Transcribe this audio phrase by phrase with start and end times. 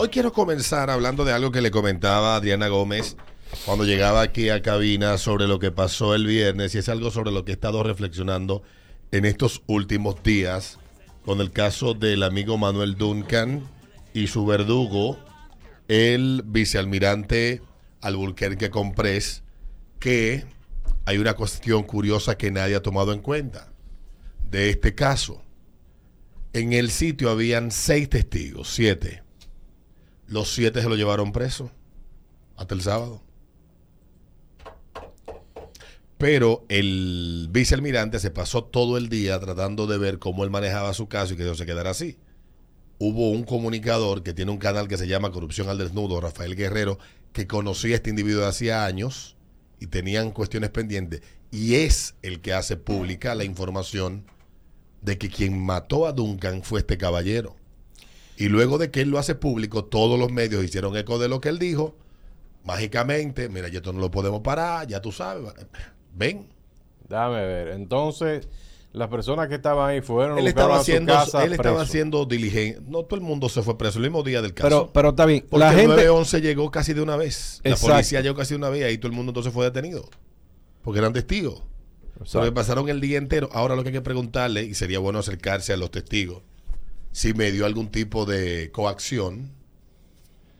[0.00, 3.16] Hoy quiero comenzar hablando de algo que le comentaba Adriana Gómez
[3.64, 7.32] cuando llegaba aquí a cabina sobre lo que pasó el viernes y es algo sobre
[7.32, 8.62] lo que he estado reflexionando
[9.10, 10.78] en estos últimos días
[11.24, 13.68] con el caso del amigo Manuel Duncan
[14.14, 15.18] y su verdugo,
[15.88, 17.60] el vicealmirante
[18.00, 19.42] Alburquerque Comprés,
[19.98, 20.46] que
[21.06, 23.72] hay una cuestión curiosa que nadie ha tomado en cuenta
[24.48, 25.42] de este caso.
[26.52, 29.27] En el sitio habían seis testigos, siete.
[30.28, 31.70] Los siete se lo llevaron preso
[32.56, 33.22] hasta el sábado.
[36.18, 41.08] Pero el vicealmirante se pasó todo el día tratando de ver cómo él manejaba su
[41.08, 42.18] caso y que eso se quedara así.
[42.98, 46.98] Hubo un comunicador que tiene un canal que se llama Corrupción al Desnudo, Rafael Guerrero,
[47.32, 49.36] que conocía a este individuo de hacía años
[49.78, 51.22] y tenían cuestiones pendientes.
[51.50, 54.26] Y es el que hace pública la información
[55.00, 57.57] de que quien mató a Duncan fue este caballero.
[58.38, 61.40] Y luego de que él lo hace público, todos los medios hicieron eco de lo
[61.40, 61.96] que él dijo.
[62.62, 65.52] Mágicamente, mira, ya esto no lo podemos parar, ya tú sabes.
[66.14, 66.46] Ven.
[67.08, 67.68] Dame ver.
[67.68, 68.48] Entonces,
[68.92, 72.80] las personas que estaban ahí fueron él estaba haciendo, él estaba haciendo diligencia.
[72.86, 74.68] No todo el mundo se fue preso el mismo día del caso.
[74.68, 75.44] Pero, pero está bien.
[75.50, 75.88] Porque la gente...
[75.88, 77.60] 911 llegó casi de una vez.
[77.64, 80.08] La policía llegó casi de una vez y ahí todo el mundo entonces fue detenido.
[80.82, 81.64] Porque eran testigos.
[82.32, 83.48] Porque pasaron el día entero.
[83.52, 86.42] Ahora lo que hay que preguntarle, y sería bueno acercarse a los testigos,
[87.12, 89.52] si me dio algún tipo de coacción,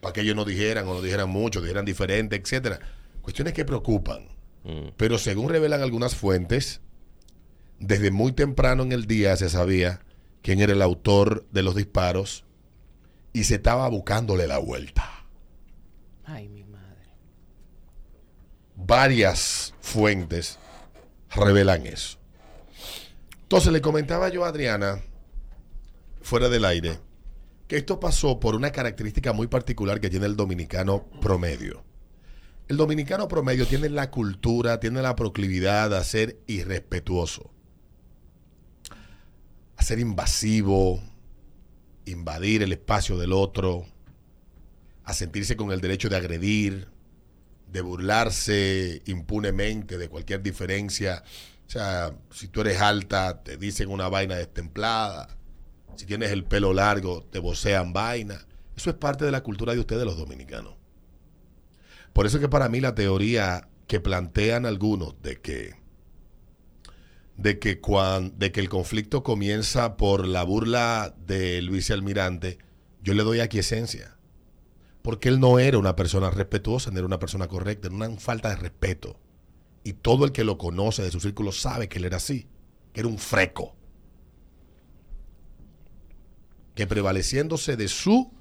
[0.01, 2.79] para que ellos no dijeran o no dijeran mucho, dijeran diferente, etcétera.
[3.21, 4.27] Cuestiones que preocupan.
[4.63, 4.89] Mm.
[4.97, 6.81] Pero según revelan algunas fuentes,
[7.79, 10.01] desde muy temprano en el día se sabía
[10.41, 12.45] quién era el autor de los disparos
[13.33, 15.25] y se estaba buscándole la vuelta.
[16.25, 17.15] Ay, mi madre.
[18.75, 20.59] Varias fuentes
[21.29, 22.17] revelan eso.
[23.41, 25.01] Entonces le comentaba yo a Adriana,
[26.21, 26.99] fuera del aire,
[27.67, 31.83] que esto pasó por una característica muy particular que tiene el dominicano promedio.
[32.67, 37.51] El dominicano promedio tiene la cultura, tiene la proclividad a ser irrespetuoso,
[39.75, 41.01] a ser invasivo,
[42.05, 43.85] invadir el espacio del otro,
[45.03, 46.87] a sentirse con el derecho de agredir,
[47.71, 51.23] de burlarse impunemente de cualquier diferencia.
[51.67, 55.38] O sea, si tú eres alta, te dicen una vaina destemplada.
[55.95, 58.47] Si tienes el pelo largo, te vocean vaina.
[58.75, 60.75] Eso es parte de la cultura de ustedes los dominicanos.
[62.13, 65.79] Por eso que para mí la teoría que plantean algunos de que
[67.35, 72.57] de que cuando, de que el conflicto comienza por la burla del vicealmirante,
[73.01, 74.19] yo le doy aquí esencia
[75.01, 78.49] porque él no era una persona respetuosa, no era una persona correcta, era una falta
[78.49, 79.19] de respeto.
[79.83, 82.47] Y todo el que lo conoce de su círculo sabe que él era así,
[82.93, 83.75] que era un freco.
[86.79, 88.31] Que prevaleciéndose de su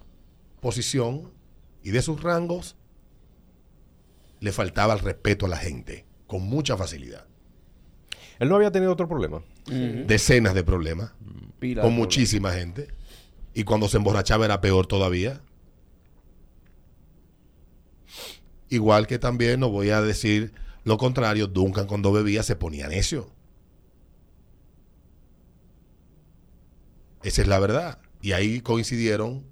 [0.61, 1.33] posición
[1.83, 2.77] y de sus rangos,
[4.39, 7.27] le faltaba el respeto a la gente, con mucha facilidad.
[8.39, 9.43] Él no había tenido otro problema.
[9.67, 11.15] Decenas de problemas,
[11.83, 12.87] con muchísima gente.
[13.55, 15.43] Y cuando se emborrachaba era peor todavía.
[18.69, 20.53] Igual que también no voy a decir
[20.85, 23.33] lo contrario, Duncan cuando bebía se ponía necio.
[27.25, 27.99] Esa es la verdad.
[28.21, 29.45] Y ahí coincidieron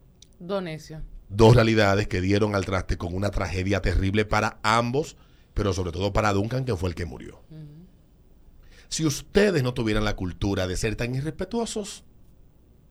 [1.29, 5.17] dos realidades que dieron al traste con una tragedia terrible para ambos,
[5.55, 7.43] pero sobre todo para Duncan, que fue el que murió.
[8.89, 12.05] Si ustedes no tuvieran la cultura de ser tan irrespetuosos,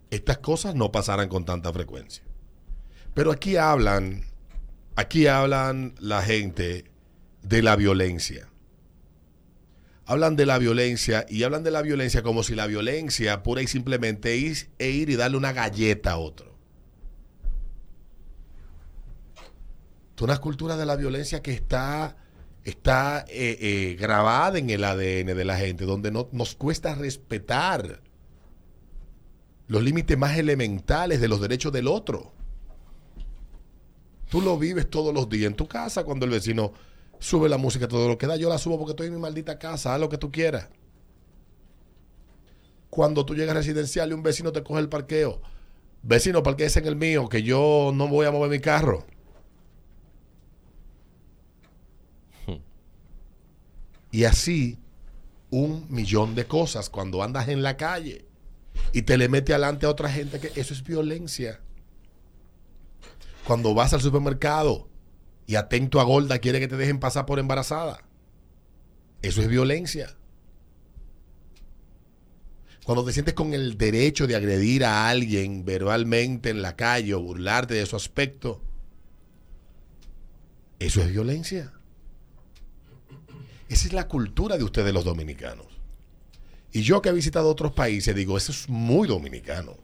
[0.09, 2.23] estas cosas no pasaran con tanta frecuencia.
[3.13, 4.23] Pero aquí hablan
[4.97, 6.85] Aquí hablan la gente
[7.41, 8.47] de la violencia.
[10.05, 13.67] Hablan de la violencia y hablan de la violencia como si la violencia pura y
[13.67, 16.55] simplemente es e ir y darle una galleta a otro.
[20.15, 22.15] Es una cultura de la violencia que está,
[22.63, 28.01] está eh, eh, grabada en el ADN de la gente, donde no, nos cuesta respetar
[29.67, 32.31] los límites más elementales de los derechos del otro.
[34.29, 36.73] Tú lo vives todos los días en tu casa cuando el vecino
[37.19, 38.35] sube la música, todo lo que da.
[38.35, 40.69] Yo la subo porque estoy en mi maldita casa, haz lo que tú quieras.
[42.89, 45.41] Cuando tú llegas residencial y un vecino te coge el parqueo,
[46.01, 49.05] vecino, parquees en el mío, que yo no voy a mover mi carro.
[54.11, 54.79] Y así
[55.49, 58.25] un millón de cosas cuando andas en la calle
[58.93, 61.59] y te le mete adelante a otra gente que eso es violencia
[63.45, 64.87] cuando vas al supermercado
[65.47, 67.99] y atento a gorda quiere que te dejen pasar por embarazada.
[69.21, 70.15] Eso es violencia.
[72.83, 77.21] Cuando te sientes con el derecho de agredir a alguien verbalmente en la calle o
[77.21, 78.61] burlarte de su aspecto,
[80.77, 81.73] eso es violencia.
[83.69, 85.65] Esa es la cultura de ustedes los dominicanos.
[86.71, 89.77] Y yo que he visitado otros países digo, eso es muy dominicano.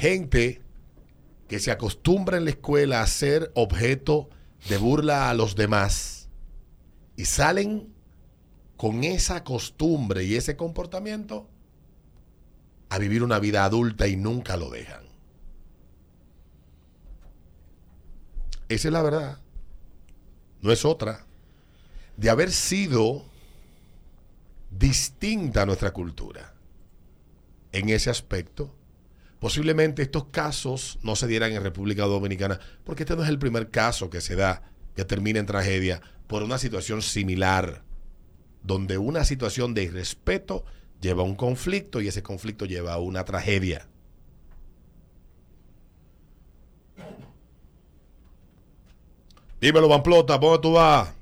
[0.00, 0.62] Gente
[1.46, 4.30] que se acostumbra en la escuela a ser objeto
[4.66, 6.30] de burla a los demás
[7.16, 7.92] y salen
[8.78, 11.50] con esa costumbre y ese comportamiento
[12.88, 15.04] a vivir una vida adulta y nunca lo dejan.
[18.70, 19.38] Esa es la verdad.
[20.62, 21.26] No es otra.
[22.16, 23.26] De haber sido
[24.70, 26.54] distinta a nuestra cultura
[27.72, 28.74] en ese aspecto,
[29.40, 33.70] posiblemente estos casos no se dieran en República Dominicana, porque este no es el primer
[33.70, 34.62] caso que se da,
[34.94, 37.82] que termina en tragedia, por una situación similar,
[38.62, 40.64] donde una situación de irrespeto
[41.00, 43.88] lleva a un conflicto y ese conflicto lleva a una tragedia.
[49.60, 51.19] Dímelo, Pamplota, ¿por dónde tú vas?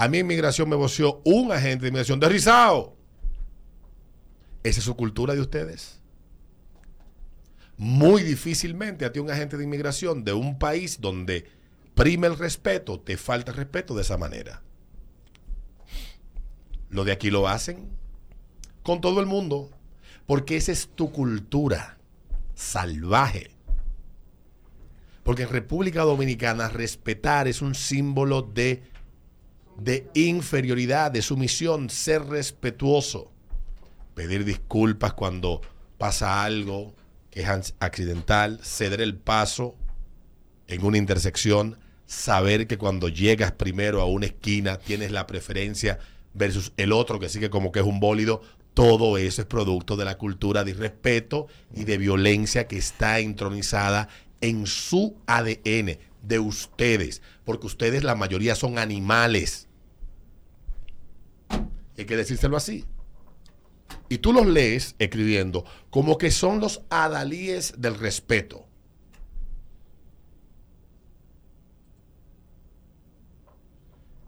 [0.00, 2.96] A mí inmigración me voció un agente de inmigración de Rizao.
[4.62, 6.00] Esa es su cultura de ustedes.
[7.76, 11.50] Muy difícilmente a ti un agente de inmigración de un país donde
[11.94, 14.62] prime el respeto, te falta respeto de esa manera.
[16.88, 17.90] Lo de aquí lo hacen
[18.82, 19.68] con todo el mundo,
[20.24, 21.98] porque esa es tu cultura
[22.54, 23.50] salvaje.
[25.24, 28.82] Porque en República Dominicana respetar es un símbolo de,
[29.82, 33.32] de inferioridad, de sumisión, ser respetuoso,
[34.14, 35.62] pedir disculpas cuando
[35.96, 36.94] pasa algo
[37.30, 39.74] que es accidental, ceder el paso
[40.66, 45.98] en una intersección, saber que cuando llegas primero a una esquina tienes la preferencia
[46.34, 48.42] versus el otro que sigue como que es un bólido,
[48.74, 54.08] todo eso es producto de la cultura de irrespeto y de violencia que está entronizada
[54.42, 59.68] en su ADN de ustedes, porque ustedes la mayoría son animales.
[62.00, 62.86] Hay que decírselo así.
[64.08, 68.66] Y tú los lees escribiendo como que son los adalíes del respeto.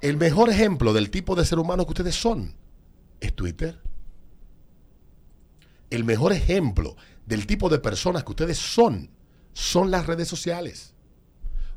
[0.00, 2.54] El mejor ejemplo del tipo de ser humano que ustedes son
[3.20, 3.80] es Twitter
[5.92, 6.96] el mejor ejemplo
[7.26, 9.10] del tipo de personas que ustedes son,
[9.52, 10.94] son las redes sociales.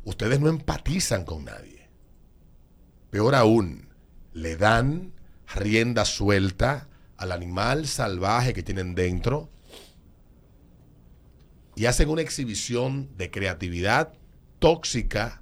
[0.06, 1.90] Ustedes no empatizan con nadie.
[3.10, 3.90] Peor aún,
[4.32, 5.15] le dan
[5.54, 9.50] rienda suelta al animal salvaje que tienen dentro
[11.76, 14.14] y hacen una exhibición de creatividad
[14.60, 15.42] tóxica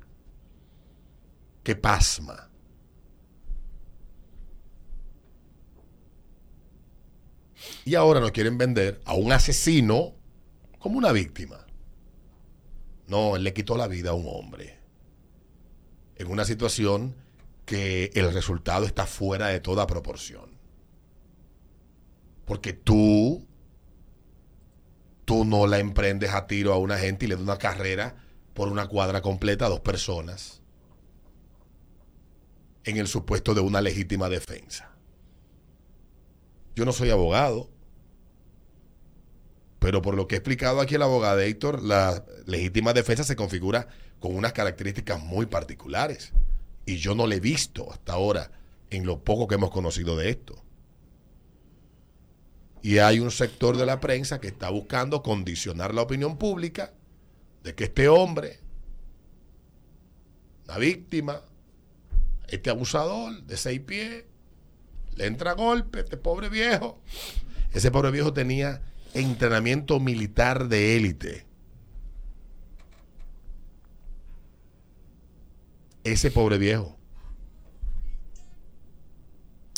[1.63, 2.49] que pasma.
[7.85, 10.15] Y ahora nos quieren vender a un asesino
[10.79, 11.65] como una víctima.
[13.07, 14.79] No, él le quitó la vida a un hombre.
[16.15, 17.15] En una situación
[17.65, 20.51] que el resultado está fuera de toda proporción.
[22.45, 23.47] Porque tú,
[25.25, 28.15] tú no la emprendes a tiro a una gente y le das una carrera
[28.53, 30.61] por una cuadra completa a dos personas
[32.83, 34.91] en el supuesto de una legítima defensa.
[36.75, 37.69] Yo no soy abogado,
[39.79, 43.87] pero por lo que ha explicado aquí el abogado Héctor, la legítima defensa se configura
[44.19, 46.33] con unas características muy particulares.
[46.85, 48.51] Y yo no le he visto hasta ahora
[48.89, 50.61] en lo poco que hemos conocido de esto.
[52.81, 56.93] Y hay un sector de la prensa que está buscando condicionar la opinión pública
[57.63, 58.59] de que este hombre,
[60.65, 61.41] la víctima,
[62.49, 64.25] este abusador de seis pies,
[65.15, 67.01] le entra a golpe, este pobre viejo.
[67.71, 68.81] Ese pobre viejo tenía
[69.13, 71.45] entrenamiento militar de élite.
[76.03, 76.97] Ese pobre viejo.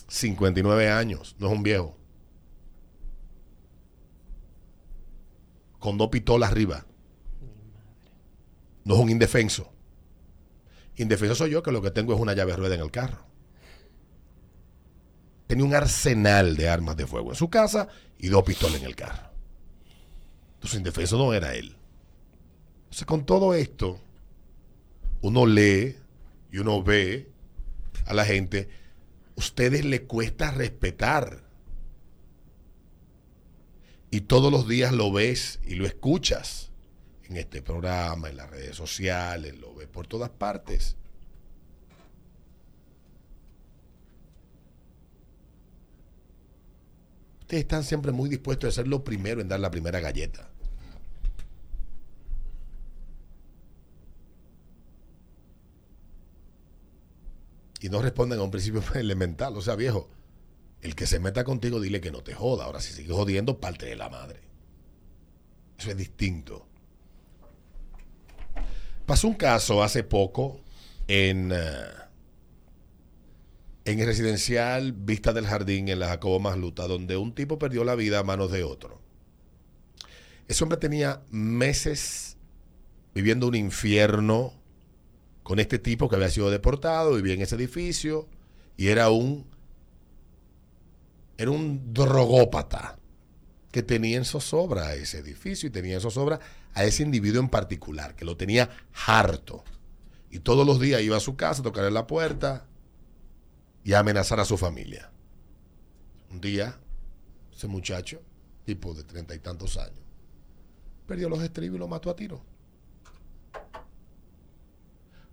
[0.08, 1.98] 59 años, no es un viejo.
[5.80, 6.86] Con dos pistolas arriba.
[8.84, 9.72] No es un indefenso.
[10.96, 13.26] Indefenso soy yo que lo que tengo es una llave rueda en el carro.
[15.48, 18.96] Tenía un arsenal de armas de fuego en su casa y dos pistolas en el
[18.96, 19.30] carro.
[20.56, 21.76] Entonces, indefenso no era él.
[22.86, 24.00] Entonces, con todo esto,
[25.22, 25.98] uno lee
[26.56, 27.30] y uno ve
[28.06, 28.70] a la gente,
[29.36, 31.44] ustedes le cuesta respetar.
[34.10, 36.72] Y todos los días lo ves y lo escuchas
[37.26, 40.96] en este programa, en las redes sociales, lo ve por todas partes.
[47.42, 50.50] Ustedes están siempre muy dispuestos a ser lo primero en dar la primera galleta.
[57.82, 59.56] Y no responden a un principio elemental.
[59.58, 60.10] O sea, viejo,
[60.82, 62.66] el que se meta contigo, dile que no te joda.
[62.66, 64.42] Ahora, si sigue jodiendo, parte de la madre.
[65.78, 66.68] Eso es distinto.
[69.06, 70.62] Pasó un caso hace poco
[71.08, 71.86] en, eh,
[73.86, 77.96] en el residencial Vista del Jardín en la Jacobo Masluta, donde un tipo perdió la
[77.96, 79.02] vida a manos de otro.
[80.48, 82.38] Ese hombre tenía meses
[83.14, 84.54] viviendo un infierno
[85.46, 88.28] con este tipo que había sido deportado, vivía en ese edificio
[88.78, 89.46] y era un
[91.38, 92.98] era un drogópata
[93.72, 96.40] que tenía en zozobra a ese edificio y tenía en zozobra
[96.74, 98.72] a ese individuo en particular, que lo tenía
[99.06, 99.64] harto.
[100.32, 102.66] Y todos los días iba a su casa a tocarle la puerta
[103.84, 105.12] y a amenazar a su familia.
[106.32, 106.80] Un día,
[107.56, 108.20] ese muchacho,
[108.66, 110.02] tipo de treinta y tantos años,
[111.06, 112.55] perdió los estribos y lo mató a tiro.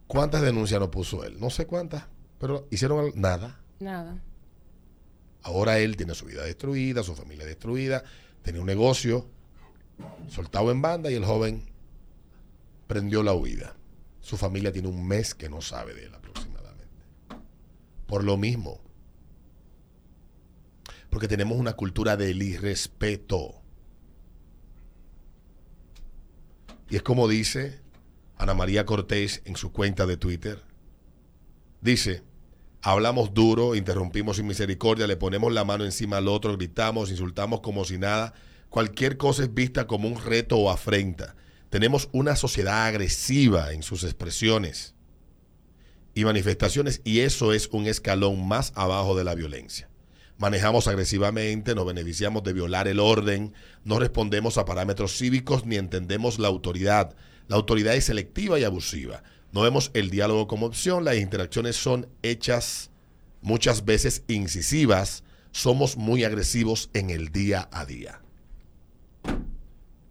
[0.07, 1.39] ¿Cuántas denuncias no puso él?
[1.41, 2.05] No sé cuántas,
[2.39, 3.61] pero hicieron nada.
[3.81, 4.23] Nada.
[5.43, 8.05] Ahora él tiene su vida destruida, su familia destruida,
[8.43, 9.27] tenía un negocio
[10.29, 11.65] soltado en banda y el joven
[12.87, 13.77] prendió la huida.
[14.21, 16.95] Su familia tiene un mes que no sabe de él aproximadamente.
[18.07, 18.81] Por lo mismo.
[21.11, 23.61] Porque tenemos una cultura del irrespeto.
[26.89, 27.82] Y es como dice
[28.43, 30.65] Ana María Cortés en su cuenta de Twitter.
[31.81, 32.25] Dice,
[32.81, 37.85] hablamos duro, interrumpimos sin misericordia, le ponemos la mano encima al otro, gritamos, insultamos como
[37.85, 38.35] si nada.
[38.69, 41.37] Cualquier cosa es vista como un reto o afrenta.
[41.71, 44.97] Tenemos una sociedad agresiva en sus expresiones
[46.13, 49.89] y manifestaciones y eso es un escalón más abajo de la violencia.
[50.37, 56.41] Manejamos agresivamente, nos beneficiamos de violar el orden, no respondemos a parámetros cívicos ni entendemos
[56.41, 57.15] la autoridad.
[57.53, 59.23] La autoridad es selectiva y abusiva.
[59.53, 62.89] No vemos el diálogo como opción, las interacciones son hechas
[63.43, 68.23] muchas veces incisivas, somos muy agresivos en el día a día.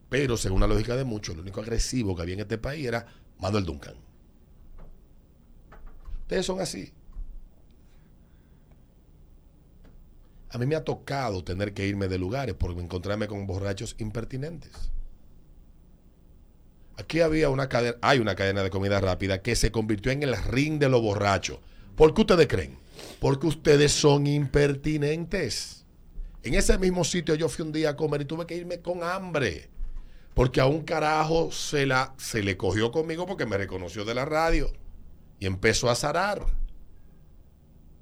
[0.08, 3.08] Pero según la lógica de muchos, el único agresivo que había en este país era
[3.40, 3.96] Manuel Duncan.
[6.22, 6.94] Ustedes son así.
[10.52, 14.92] A mí me ha tocado tener que irme de lugares por encontrarme con borrachos impertinentes.
[17.02, 20.38] Aquí había una cadena, hay una cadena de comida rápida que se convirtió en el
[20.38, 21.58] ring de los borrachos.
[21.96, 22.78] ¿Por qué ustedes creen?
[23.20, 25.84] Porque ustedes son impertinentes.
[26.44, 29.04] En ese mismo sitio yo fui un día a comer y tuve que irme con
[29.04, 29.72] hambre.
[30.36, 34.26] Porque a un carajo se, la, se le cogió conmigo porque me reconoció de la
[34.26, 34.72] radio.
[35.40, 36.46] Y empezó a zarar.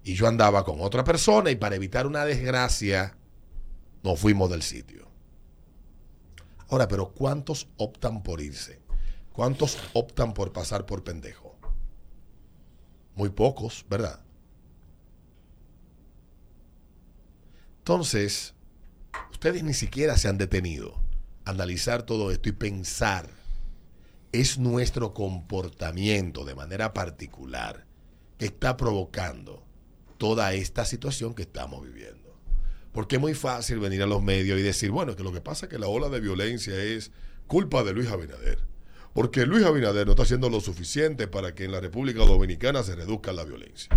[0.04, 3.16] Y yo andaba con otra persona y para evitar una desgracia
[4.04, 5.08] nos fuimos del sitio.
[6.68, 8.89] Ahora, pero ¿cuántos optan por irse?
[9.40, 11.56] ¿Cuántos optan por pasar por pendejo?
[13.16, 14.20] Muy pocos, ¿verdad?
[17.78, 18.54] Entonces,
[19.32, 21.02] ustedes ni siquiera se han detenido
[21.46, 23.30] a analizar todo esto y pensar,
[24.34, 27.86] es nuestro comportamiento de manera particular
[28.38, 29.64] que está provocando
[30.18, 32.38] toda esta situación que estamos viviendo.
[32.92, 35.68] Porque es muy fácil venir a los medios y decir, bueno, que lo que pasa
[35.68, 37.14] es que la ola de violencia es
[37.48, 38.68] culpa de Luis Abinader.
[39.20, 42.96] Porque Luis Abinader no está haciendo lo suficiente para que en la República Dominicana se
[42.96, 43.94] reduzca la violencia.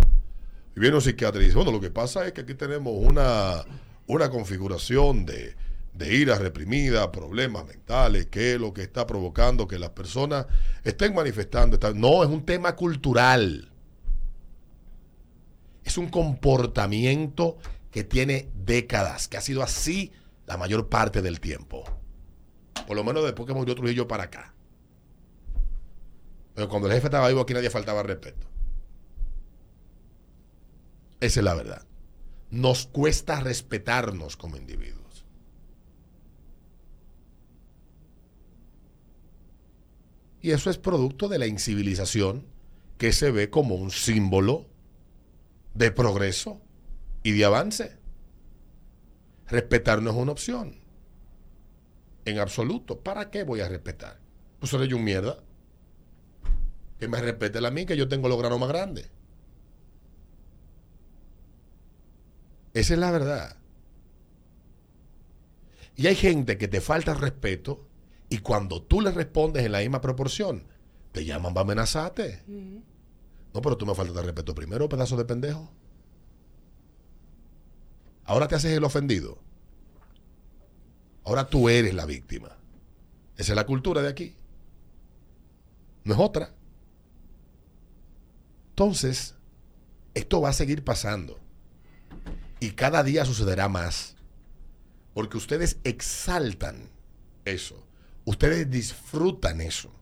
[0.75, 3.63] Y viene un psiquiatra y dice, bueno, lo que pasa es que aquí tenemos una,
[4.05, 5.55] una configuración de,
[5.93, 10.45] de ira reprimida, problemas mentales, que es lo que está provocando que las personas
[10.83, 11.79] estén manifestando.
[11.93, 13.71] No, es un tema cultural.
[15.85, 17.59] Es un comportamiento
[17.91, 20.11] que tiene décadas, que ha sido así
[20.47, 21.85] la mayor parte del tiempo.
[22.85, 24.53] Por lo menos después que murió Trujillo para acá.
[26.53, 28.47] Pero cuando el jefe estaba vivo aquí nadie faltaba respeto.
[31.19, 31.85] Esa es la verdad.
[32.51, 35.25] Nos cuesta respetarnos como individuos.
[40.41, 42.45] Y eso es producto de la incivilización
[42.97, 44.67] que se ve como un símbolo
[45.73, 46.61] de progreso
[47.23, 47.97] y de avance.
[49.47, 50.75] Respetar no es una opción.
[52.25, 52.99] En absoluto.
[52.99, 54.19] ¿Para qué voy a respetar?
[54.59, 55.41] Pues yo un mierda.
[57.03, 59.09] Que me respete a mí, que yo tengo los granos más grandes.
[62.73, 63.57] Esa es la verdad.
[65.97, 67.89] Y hay gente que te falta respeto
[68.29, 70.63] Y cuando tú le respondes en la misma proporción,
[71.11, 72.41] te llaman para amenazarte.
[73.53, 75.69] No, pero tú me faltas de respeto primero, pedazo de pendejo.
[78.23, 79.39] Ahora te haces el ofendido.
[81.25, 82.57] Ahora tú eres la víctima.
[83.35, 84.37] Esa es la cultura de aquí.
[86.05, 86.53] No es otra.
[88.73, 89.35] Entonces,
[90.15, 91.39] esto va a seguir pasando.
[92.59, 94.15] Y cada día sucederá más.
[95.13, 96.89] Porque ustedes exaltan
[97.45, 97.85] eso.
[98.25, 99.93] Ustedes disfrutan eso.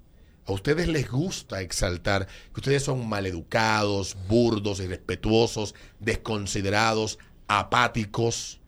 [0.46, 8.62] A ustedes les gusta exaltar que ustedes son maleducados, burdos, irrespetuosos, desconsiderados, apáticos.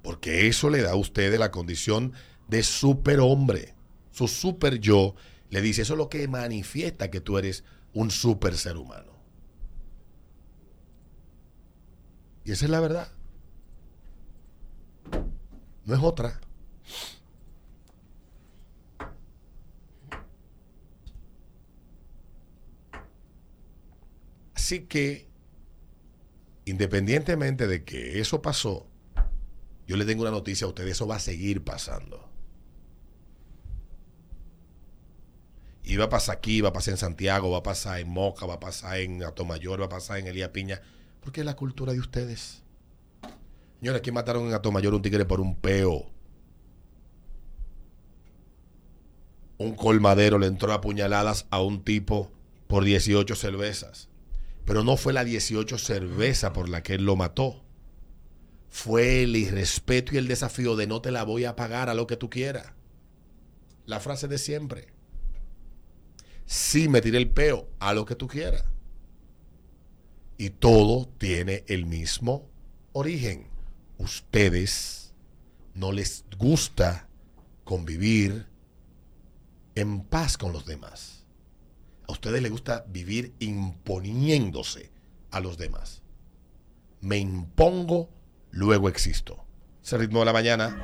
[0.00, 2.14] Porque eso le da a ustedes la condición
[2.48, 3.74] de superhombre.
[4.12, 5.14] Su super yo
[5.50, 9.12] le dice, eso es lo que manifiesta que tú eres un super ser humano.
[12.44, 13.08] Y esa es la verdad.
[15.84, 16.40] No es otra.
[24.54, 25.26] Así que,
[26.66, 28.86] independientemente de que eso pasó,
[29.86, 32.27] yo le tengo una noticia a ustedes, eso va a seguir pasando.
[35.88, 38.44] Y va a pasar aquí, va a pasar en Santiago, va a pasar en Moca,
[38.44, 40.82] va a pasar en Atomayor, va a pasar en Elías Piña,
[41.22, 42.62] porque es la cultura de ustedes.
[43.80, 46.10] Señores, aquí mataron en Atomayor un tigre por un peo.
[49.56, 52.30] Un colmadero le entró a puñaladas a un tipo
[52.66, 54.10] por 18 cervezas.
[54.66, 57.64] Pero no fue la 18 cerveza por la que él lo mató.
[58.68, 62.06] Fue el irrespeto y el desafío de no te la voy a pagar a lo
[62.06, 62.74] que tú quieras.
[63.86, 64.97] La frase de siempre.
[66.48, 68.64] Sí, me tiré el peo a lo que tú quieras.
[70.38, 72.48] Y todo tiene el mismo
[72.92, 73.48] origen.
[73.98, 75.12] Ustedes
[75.74, 77.06] no les gusta
[77.64, 78.46] convivir
[79.74, 81.26] en paz con los demás.
[82.08, 84.90] A ustedes les gusta vivir imponiéndose
[85.30, 86.02] a los demás.
[87.02, 88.08] Me impongo,
[88.52, 89.44] luego existo.
[89.84, 90.82] Ese ritmo de la mañana.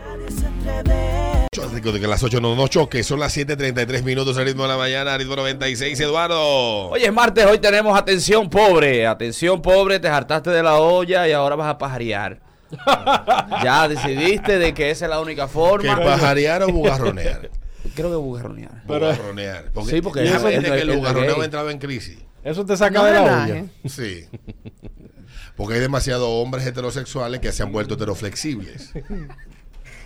[1.55, 4.77] De que las 8 no nos choque, son las 7:33 minutos, el ritmo de la
[4.77, 6.89] mañana, ritmo 96, Eduardo.
[6.91, 9.07] Oye, es martes, hoy tenemos atención pobre.
[9.07, 12.41] Atención pobre, te hartaste de la olla y ahora vas a pajarear.
[13.63, 15.97] ya decidiste de que esa es la única ¿Que forma.
[16.01, 17.51] pajarear o bugarronear?
[17.95, 18.83] Creo que bugarronear.
[18.89, 19.71] Pero- bugarronear.
[19.73, 22.19] Porque Sí, porque eso- que el el- el bugarroneo ha entrado en crisis.
[22.43, 23.53] Eso te saca No de la relaje.
[23.53, 23.65] olla.
[23.89, 24.27] Sí.
[25.57, 28.93] Porque hay demasiados hombres heterosexuales que se han vuelto heteroflexibles.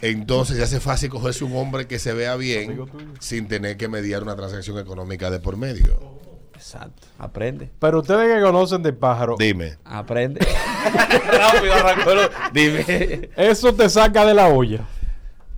[0.02, 2.84] Entonces se hace fácil cogerse un hombre que se vea bien
[3.20, 6.18] sin tener que mediar una transacción económica de por medio.
[6.54, 7.06] Exacto.
[7.18, 7.70] Aprende.
[7.78, 9.76] Pero ustedes que conocen de pájaro, Dime.
[9.84, 10.40] Aprende.
[11.32, 12.14] Rápido arrancó.
[12.14, 13.30] lo- Dime.
[13.36, 14.84] eso te saca de la olla.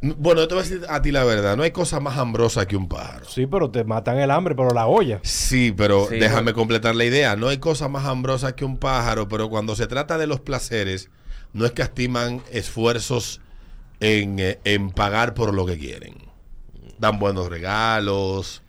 [0.02, 1.56] Bueno, yo te voy a decir a ti la verdad.
[1.58, 3.26] No hay cosa más hambrosa que un pájaro.
[3.28, 5.20] Sí, pero te matan el hambre, pero la olla.
[5.22, 7.36] Sí, pero Sí, déjame completar la idea.
[7.36, 11.10] No hay cosa más hambrosa que un pájaro, pero cuando se trata de los placeres,
[11.52, 13.42] no es que estiman esfuerzos
[14.00, 16.14] en, eh, en pagar por lo que quieren.
[16.98, 18.62] Dan buenos regalos,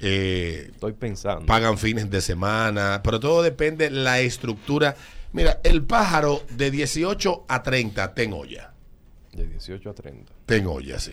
[0.00, 1.46] eh, Estoy pensando.
[1.46, 4.94] pagan fines de semana, pero todo depende de la estructura.
[5.32, 8.72] Mira, el pájaro de 18 a 30 ten olla.
[9.32, 10.32] De 18 a 30.
[10.46, 11.12] Ten olla, sí.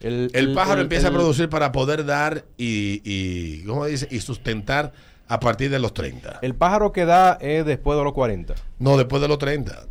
[0.00, 4.06] El, El pájaro el- empieza a el- producir para poder dar y, y, ¿cómo dice?
[4.10, 4.92] y sustentar
[5.26, 6.38] a partir de los 30.
[6.42, 8.54] El pájaro que da es después de los 40.
[8.78, 9.86] No, después de los 30.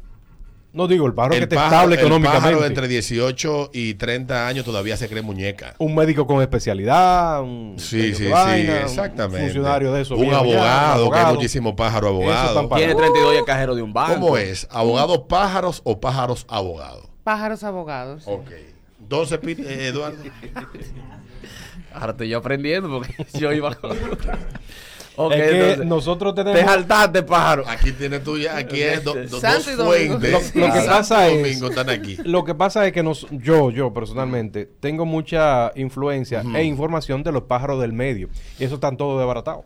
[0.76, 2.50] No digo, el pájaro que El te pájaro, estable el económicamente.
[2.50, 5.74] pájaro entre 18 y 30 años todavía se cree muñeca.
[5.78, 9.46] Un médico con especialidad, un Sí, sí, sí, vaina, un exactamente.
[9.46, 10.18] funcionario de eso.
[10.18, 12.70] Un ya, abogado, que hay muchísimos pájaros abogados.
[12.76, 14.16] Tiene 32 y el cajero de un banco.
[14.16, 14.68] ¿Cómo es?
[14.70, 17.08] ¿Abogados pájaros o pájaros abogados?
[17.24, 18.24] Pájaros abogados.
[18.26, 18.52] Ok.
[19.00, 20.18] Entonces, eh, Eduardo.
[21.94, 23.98] Ahora estoy yo aprendiendo porque yo iba con...
[25.18, 26.70] Ok, es que entonces, nosotros te tenemos...
[26.72, 27.64] saltaste, pájaro.
[27.68, 30.20] Aquí tienes tú ya, aquí es do- do- Santo dos Domingo.
[30.20, 30.56] fuentes.
[30.56, 32.18] Lo- lo que pasa es- Domingo están aquí.
[32.24, 37.32] Lo que pasa es que nos, yo, yo personalmente, tengo mucha influencia e información de
[37.32, 38.30] los pájaros del medio.
[38.60, 39.64] Y eso están todos desbaratados.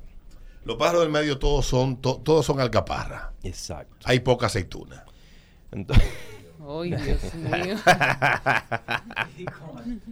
[0.65, 3.31] Los pájaros del medio todos son, to- todos son alcaparra.
[3.43, 3.95] Exacto.
[4.03, 5.05] Hay poca aceituna.
[5.71, 6.05] Entonces,
[6.71, 7.75] Ay, Dios mío.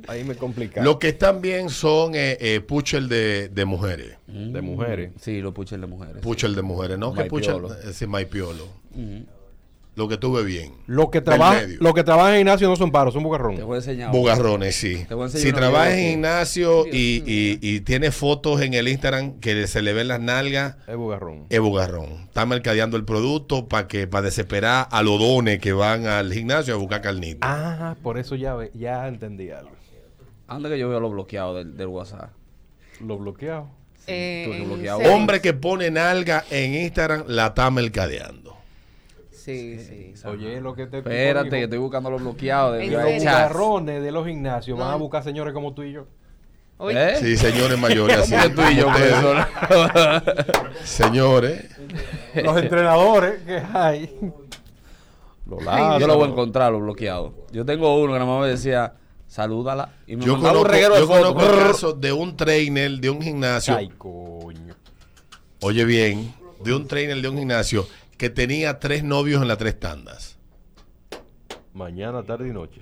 [0.07, 0.83] ahí me complica.
[0.83, 4.17] Lo que están bien son eh, eh, puchel de, de mujeres.
[4.27, 5.11] de mujeres.
[5.21, 6.17] Sí, lo puchen de mujeres.
[6.21, 7.13] Puchel de mujeres, ¿no?
[7.13, 7.89] Que puchel, Maipiolo.
[7.89, 8.67] eh, sí, maipiolo.
[9.97, 10.73] Lo que tuve bien.
[10.85, 11.77] Los que, medio.
[11.81, 13.63] los que trabajan en gimnasio no son pájaros, son Te bugarrones.
[13.65, 14.11] voy a enseñar.
[14.11, 15.03] Bugarrones, sí.
[15.07, 18.87] Te voy a enseñar Si trabajas en gimnasio y, y, y tiene fotos en el
[18.87, 21.45] Instagram que se le ven las nalgas, Es bugarrón.
[21.49, 22.25] es bugarrón.
[22.25, 26.75] Está mercadeando el producto para que para desesperar a los dones que van al gimnasio
[26.75, 27.39] a buscar carnita.
[27.41, 29.71] Ah, por eso ya, ya entendí algo.
[30.47, 32.29] Anda que yo veo los bloqueados del, del WhatsApp.
[33.01, 33.67] Lo bloqueado.
[34.05, 34.99] Eh, bloqueado.
[34.99, 35.15] settings.
[35.15, 38.46] Hombre que pone nalga en Instagram la está mercadeando.
[39.47, 40.27] Sí, sí.
[40.27, 44.27] Oye, lo que te Espérate, que estoy buscando los bloqueados de Los garrones de los
[44.27, 46.05] gimnasios van a buscar señores como tú y yo.
[46.79, 47.15] Oye, ¿Eh?
[47.15, 48.17] Sí, señores mayores.
[48.17, 48.87] así ¿Cómo que tú y yo?
[50.83, 51.65] Señores.
[52.35, 54.19] Los entrenadores que hay.
[55.45, 55.63] Los
[55.97, 57.31] Yo lo voy a encontrar, los bloqueados.
[57.53, 58.95] Yo tengo uno que nada más me decía,
[59.27, 59.93] salúdala.
[60.05, 61.57] Y me Yo conozco, un reguero de yo conozco fotos.
[61.57, 63.77] el caso de un trainer de un gimnasio.
[63.77, 64.75] Ay, coño.
[65.61, 66.33] Oye bien,
[66.65, 70.37] de un trainer de un gimnasio que tenía tres novios en las tres tandas.
[71.73, 72.81] Mañana, tarde y noche.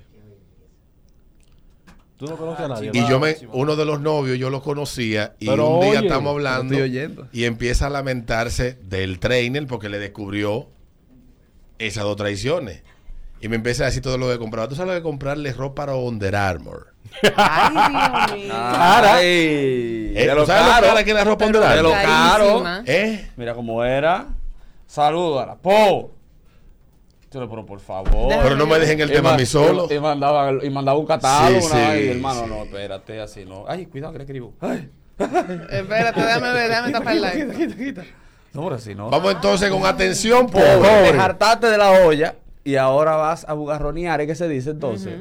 [2.17, 2.91] Tú no conoces a nadie.
[2.93, 6.07] Y yo me, uno de los novios yo lo conocía y Pero un día oye,
[6.07, 6.73] estamos hablando
[7.33, 10.69] y empieza a lamentarse del trainer porque le descubrió
[11.77, 12.83] esas dos traiciones.
[13.41, 14.69] Y me empieza a decir todo lo que compraba.
[14.69, 16.93] Tú sabes lo que comprarle ropa para Under Armour.
[17.35, 18.53] ay, Dios mío.
[18.53, 19.15] Cara.
[19.15, 20.87] Ay, Eh, de ¿tú lo sabes lo caro.
[20.87, 22.63] cara que es la ropa Under De lo Armour?
[22.63, 22.83] caro.
[22.85, 23.29] ¿Eh?
[23.35, 24.29] Mira cómo era.
[24.87, 25.55] Salúdala.
[25.55, 26.11] Po.
[27.31, 28.29] Pero por favor.
[28.29, 29.87] Déjame Pero no me dejen el Y tema a mí solo.
[29.93, 31.59] Y mandaba, y mandaba un catálogo.
[31.61, 32.49] Sí, una- sí, y hermano, sí.
[32.49, 33.65] no, espérate, así no.
[33.67, 34.53] Ay, cuidado que le escribo.
[34.61, 37.31] Ay, Espérate, déjame ver, déjame tapar la.
[37.33, 38.03] quita, quita, quita.
[38.53, 39.09] No, pero si no.
[39.09, 40.77] Vamos entonces con atención, Pobre.
[40.77, 41.11] pobre.
[41.11, 45.13] Te hartaste de la olla y ahora vas a bugarronear, ¿es que se dice entonces?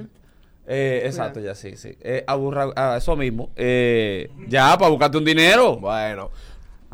[0.69, 1.97] Eh, exacto, ya sí, sí.
[2.01, 3.51] Eh, a burra- a eso mismo.
[3.57, 5.77] Eh, ya, para buscarte un dinero.
[5.79, 6.31] Bueno.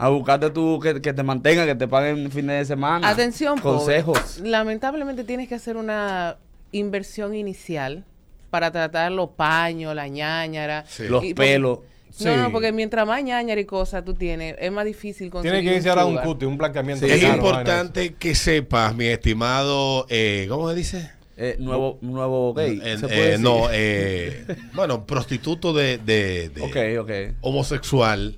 [0.03, 3.09] A buscarte tú que, que te mantenga, que te paguen fines de semana.
[3.09, 3.79] Atención, pobre.
[4.03, 4.41] Consejos.
[4.43, 6.37] Lamentablemente tienes que hacer una
[6.73, 8.05] inversión inicial
[8.49, 10.85] para tratar los paños, la ñañara.
[10.89, 11.05] Sí.
[11.09, 11.81] Los Y pelos.
[11.81, 12.25] No, Sí.
[12.37, 15.75] no, porque mientras más ñañara y cosas tú tienes, es más difícil conseguir Tiene que
[15.77, 16.27] iniciar a un sugar.
[16.27, 17.07] cuti, un blanqueamiento.
[17.07, 21.11] Sí, Es importante que sepas, mi estimado, eh, ¿cómo se dice?
[21.37, 22.81] Eh, nuevo, nuevo gay.
[22.85, 23.41] Eh, ¿se eh, puede decir?
[23.41, 27.37] no, eh, bueno, prostituto de, de- de Ok, ok.
[27.43, 28.37] homosexual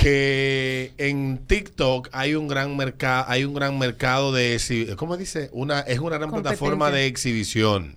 [0.00, 4.58] que en TikTok hay un gran mercado, hay un gran mercado de
[4.96, 5.50] ¿cómo dice?
[5.52, 7.96] Una es una gran plataforma de exhibición.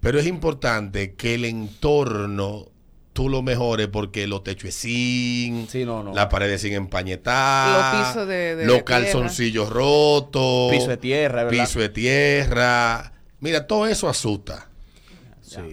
[0.00, 2.66] Pero es importante que el entorno
[3.12, 6.12] tú lo mejores porque los techos es zinc, Sí, no, no.
[6.14, 8.84] las paredes sin empañetar, Los pisos de- de los tierra.
[8.84, 11.64] calzoncillos rotos, Piso de tierra, ¿verdad?
[11.64, 13.12] piso de tierra.
[13.40, 14.68] Mira, todo eso asusta.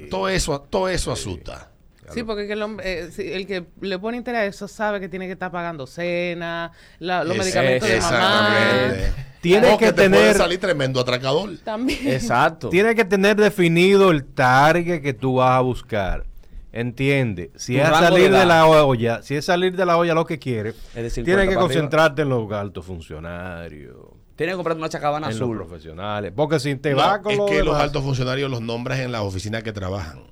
[0.09, 1.69] Todo eso, todo eso asusta.
[2.11, 4.99] Sí, porque que el, hombre, eh, sí, el que le pone interés a eso sabe
[4.99, 8.49] que tiene que estar pagando cena, la- los Es- medicamentos de mamá.
[8.57, 9.11] Exactamente.
[9.41, 11.49] Tiene O que te puede tener- salir tremendo atracador.
[11.63, 11.99] También.
[12.07, 12.69] Exacto.
[12.69, 16.25] Tiene que tener definido el target que tú vas a buscar.
[16.71, 20.15] Entiende, si Tu es de salir de, la olla, si es salir de la olla
[20.15, 23.95] lo que quiere, Es de 50 tienes que concentrarte en los altos funcionarios,
[24.35, 25.55] Tienes que comprarte una chacabana en azul.
[25.55, 28.61] los profesionales, porque si te No, vas con es los que los altos funcionarios los
[28.61, 30.23] nombras en las oficinas que trabajan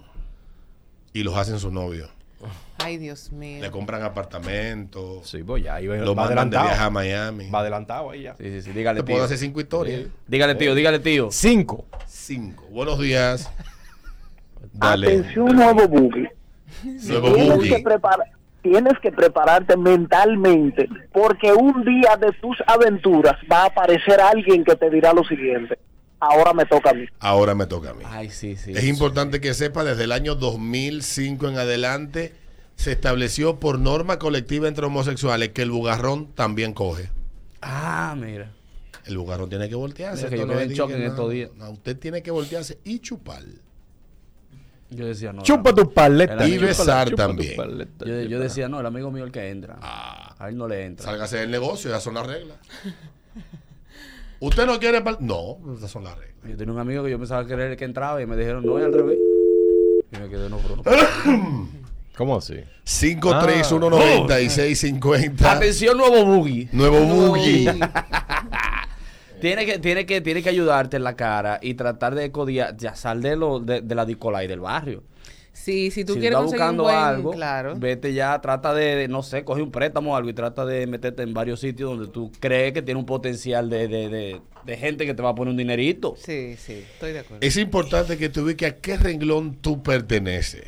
[1.14, 2.10] y los hacen sus novios.
[2.84, 3.62] Ay, Dios mío.
[3.62, 6.90] Le compran apartamentos, Sí, pues ya, los va mandan de viaje a.
[6.90, 7.50] Miami.
[7.50, 8.36] Va adelantado ahí ya.
[8.38, 8.72] Sí, sí, sí.
[8.72, 9.16] Dígale, Te tío.
[9.16, 10.08] puedo hacer cinco historias.
[10.28, 11.30] Dígale, tío, dígale, tío.
[11.32, 11.86] Cinco.
[12.08, 12.66] Cinco.
[12.72, 13.52] Buenos días.
[14.74, 15.08] Dale.
[15.08, 16.32] Atención, nuevo boogie.
[16.84, 17.84] Nuevo que,
[18.62, 24.76] tienes que prepararte mentalmente porque un día de tus aventuras va a aparecer alguien que
[24.76, 25.78] te dirá lo siguiente.
[26.22, 27.06] Ahora me toca a mí.
[27.20, 28.04] Ahora me toca a mí.
[28.06, 28.74] Ay, sí, sí.
[28.74, 32.36] Es importante que sepa, desde el año 2005 en adelante
[32.76, 37.10] se estableció por norma colectiva entre homosexuales que el bugarrón también coge.
[37.60, 38.52] Ah, mira.
[39.06, 40.30] El bugarrón tiene que voltearse.
[40.30, 41.50] Que yo no es en estos días.
[41.56, 43.42] no, usted tiene que voltearse y chupar.
[44.92, 45.42] Yo decía, no.
[45.42, 46.48] Chupa tu paleta.
[46.48, 47.56] Y besar chupa también.
[47.56, 49.80] paleta, Yo, decía, no, el amigo mío el que entra.
[49.82, 51.04] Ah, A él no le entra.
[51.06, 52.58] sálgase del negocio, esas son las reglas.
[54.42, 55.00] ¿Usted no quiere?
[55.02, 56.36] par- No, esas son las reglas.
[56.50, 58.66] Yo tenía un amigo que yo pensaba que era el que entraba y me dijeron,
[58.66, 59.20] no, es al revés.
[60.12, 60.84] Y me quedé, no, pero no.
[62.18, 62.56] ¿Cómo así?
[62.86, 65.46] 5319650.
[65.46, 66.68] Atención, nuevo boogie.
[66.72, 67.72] Nuevo boogie.
[69.42, 72.94] Tiene que, tiene, que, tiene que ayudarte en la cara y tratar de codiar, ya
[72.94, 75.02] sal de, lo, de, de la Dicolay del barrio.
[75.62, 77.76] Sí, si tú si quieres estás buscando buen, algo, claro.
[77.78, 80.88] vete ya, trata de, de, no sé, coge un préstamo o algo y trata de
[80.88, 84.78] meterte en varios sitios donde tú crees que tiene un potencial de, de, de, de
[84.78, 86.16] gente que te va a poner un dinerito.
[86.18, 87.46] Sí, sí, estoy de acuerdo.
[87.46, 90.66] Es importante que tú ubiques a qué renglón tú perteneces.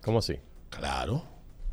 [0.00, 0.38] ¿Cómo así?
[0.70, 1.24] Claro.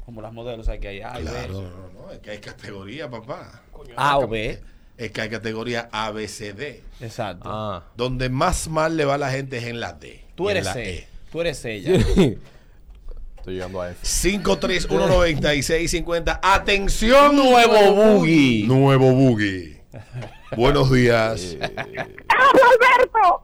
[0.04, 1.30] Como las modelos hay que hay A y B.
[1.30, 3.62] Claro, no, no, es que hay categoría, papá.
[3.96, 4.60] A o B.
[4.98, 6.82] Es que hay categoría A, B, C, D.
[7.02, 7.50] Exacto.
[7.52, 7.84] Ah.
[7.96, 10.26] Donde más mal le va a la gente es en la D.
[10.34, 10.90] Tú en eres la C.
[10.90, 11.15] E.
[11.36, 11.92] Tú eres ella.
[13.36, 14.06] Estoy llegando a F.
[14.06, 16.40] 5319650.
[16.42, 18.66] Atención, Nuevo boogie.
[18.66, 19.82] Nuevo boogie.
[20.56, 21.58] Buenos días.
[21.60, 23.44] ¡Alberto!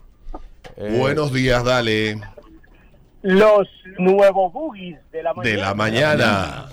[0.77, 2.21] Eh, Buenos días, dale.
[3.23, 5.53] Los nuevos boogies de la mañana.
[5.53, 6.69] De la mañana.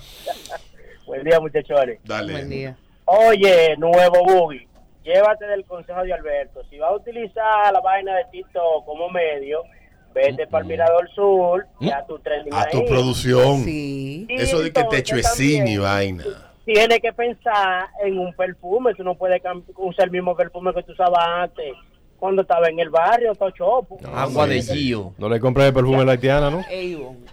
[1.05, 1.99] Buen día, muchachones.
[2.05, 2.31] Dale.
[2.31, 2.77] Buen día.
[3.03, 4.69] Oye, nuevo boogie,
[5.03, 6.61] llévate del consejo de Alberto.
[6.69, 9.63] Si vas a utilizar la vaina de Tito como medio,
[10.13, 12.85] vete para el Mirador Sur y a tu trending A tu ahí.
[12.87, 13.63] producción.
[13.63, 14.25] Sí.
[14.29, 16.23] Eso de que te chuecín y vaina.
[16.65, 18.93] Tienes que pensar en un perfume.
[18.95, 19.41] Tú no puedes
[19.75, 21.73] usar el mismo perfume que tú usabas antes
[22.19, 23.97] cuando estaba en el barrio, todo chopo.
[24.13, 24.61] Agua sí, de.
[24.61, 25.13] Gio.
[25.17, 26.63] No le compres el perfume a la haitiana, ¿no?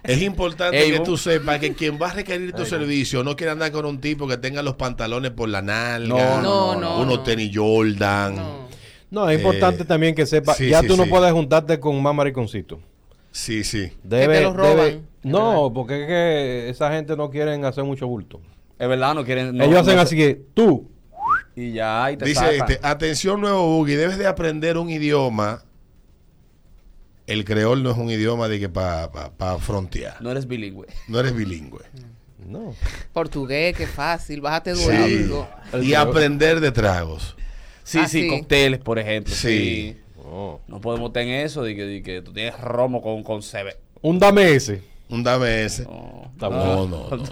[0.03, 3.71] Es importante que tú sepas que quien va a requerir tu servicio no quiere andar
[3.73, 7.23] con un tipo que tenga los pantalones por la nalga, No, no, no, unos no.
[7.23, 8.37] tenis Jordan.
[9.09, 9.29] No.
[9.29, 11.09] Es importante Eh, también que sepa, sí, ya sí, tú no sí.
[11.09, 12.79] puedes juntarte con más mariconcito.
[13.31, 13.91] Sí, sí.
[14.03, 14.75] Debe, te los roban.
[14.77, 18.41] debe- no, porque es que esa gente no quieren hacer mucho bulto.
[18.79, 19.55] Es verdad, no quieren.
[19.57, 20.89] no- Ellos hacen no así que tú,
[21.55, 22.71] Y ya, y te Dice sacan.
[22.71, 25.63] este, atención nuevo boogie, debes de aprender un idioma.
[27.25, 30.21] El creol no es un idioma de que para pa, frontear.
[30.21, 30.87] No eres bilingüe.
[31.07, 31.81] No eres bilingüe.
[32.45, 32.73] no.
[33.11, 34.39] Portugués, qué fácil.
[34.39, 34.85] Bájate Sí.
[34.85, 35.49] Duolingo.
[35.81, 37.35] Y aprender de tragos.
[37.87, 38.27] Sí, Ah, sí, sí.
[38.29, 39.33] cócteles, por ejemplo.
[39.33, 39.47] Sí.
[39.47, 39.97] Sí.
[40.23, 40.59] No.
[40.67, 43.75] No podemos tener eso de que, de que tú tienes romo con, con CB.
[44.01, 44.81] Un dame ese.
[45.09, 45.83] Un dame ese.
[45.85, 46.27] No,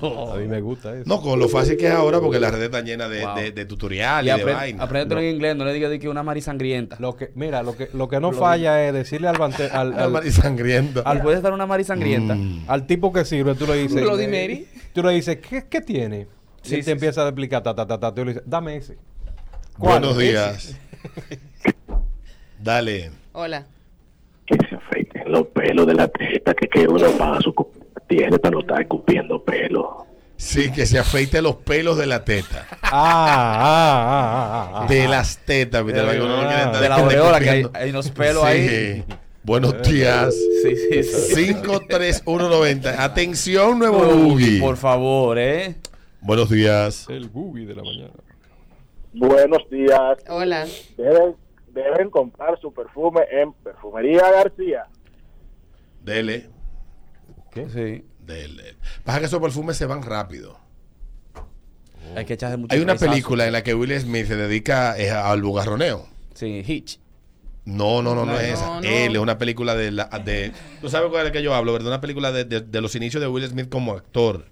[0.02, 1.04] No, A mí me gusta eso.
[1.06, 3.36] No, con lo fácil que es ahora, porque las redes están llenas de, Wow.
[3.36, 4.84] de, de tutoriales Y y de apre- vaina.
[4.84, 6.96] apréndetelo en inglés, no le digas de que una mari sangrienta.
[7.00, 10.12] Lo que, mira, lo que, lo que no falla es decirle al, bante- al, al-
[10.12, 11.02] mari sangrienta.
[11.02, 12.34] Al puedes dar una mari sangrienta.
[12.36, 12.64] Mm.
[12.68, 14.02] al tipo que sirve, tú le dices.
[14.02, 14.68] Eh, Mary.
[14.94, 16.28] Tú le dices, ¿qué, qué tiene?
[16.62, 18.44] Sí, y él sí, te empieza a explicar, ta, ta, ta, ta, tú le dices,
[18.48, 18.98] dame ese.
[19.78, 20.00] ¿Cuál?
[20.00, 20.76] Buenos días.
[22.60, 23.12] Dale.
[23.34, 23.66] Hola.
[24.46, 27.54] Que se afeiten los pelos de la teta, que, que uno paga su
[28.08, 30.06] tiene para no estar escupiendo pelo.
[30.38, 32.68] Sí, que se afeite los pelos de la teta.
[32.82, 34.88] Ah, ah, ah, ah, ah.
[34.88, 35.86] De las tetas.
[35.86, 38.48] De la aureola, que hay, hay unos pelos Sí.
[38.50, 39.04] ahí.
[39.44, 40.34] Buenos días.
[40.64, 41.34] Sí, sí, sí.
[41.36, 43.04] 53190.
[43.04, 44.60] Atención, nuevo Uy, boogie.
[44.60, 45.76] Por favor, ¿eh?
[46.20, 47.06] Buenos días.
[47.10, 48.14] El boogie de la mañana.
[49.18, 50.18] Buenos días.
[50.28, 50.68] Hola.
[50.98, 51.36] Deben,
[51.74, 54.88] deben comprar su perfume en Perfumería García.
[56.04, 56.50] Dele.
[57.52, 57.70] ¿Qué?
[57.70, 58.06] Sí.
[58.20, 58.76] Dele.
[59.04, 60.58] Pasa que esos perfumes se van rápido.
[62.16, 65.10] Hay que echarse mucho Hay una película en la que Will Smith se dedica eh,
[65.10, 66.08] al bugarroneo.
[66.34, 67.00] Sí, Hitch.
[67.64, 68.66] No, no, no, no, No, es esa.
[68.68, 68.88] no, no.
[68.88, 70.06] Él es una película de la.
[70.24, 70.52] De,
[70.82, 71.88] Tú sabes cuál es la que yo hablo, ¿verdad?
[71.88, 74.46] Una película de, de- de los inicios de Will Smith como actor.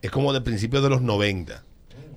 [0.00, 1.62] Es como de principios de los 90.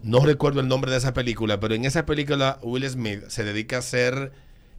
[0.06, 3.80] No recuerdo el nombre de esa película, pero en esa película Will Smith se dedica
[3.80, 4.34] a ser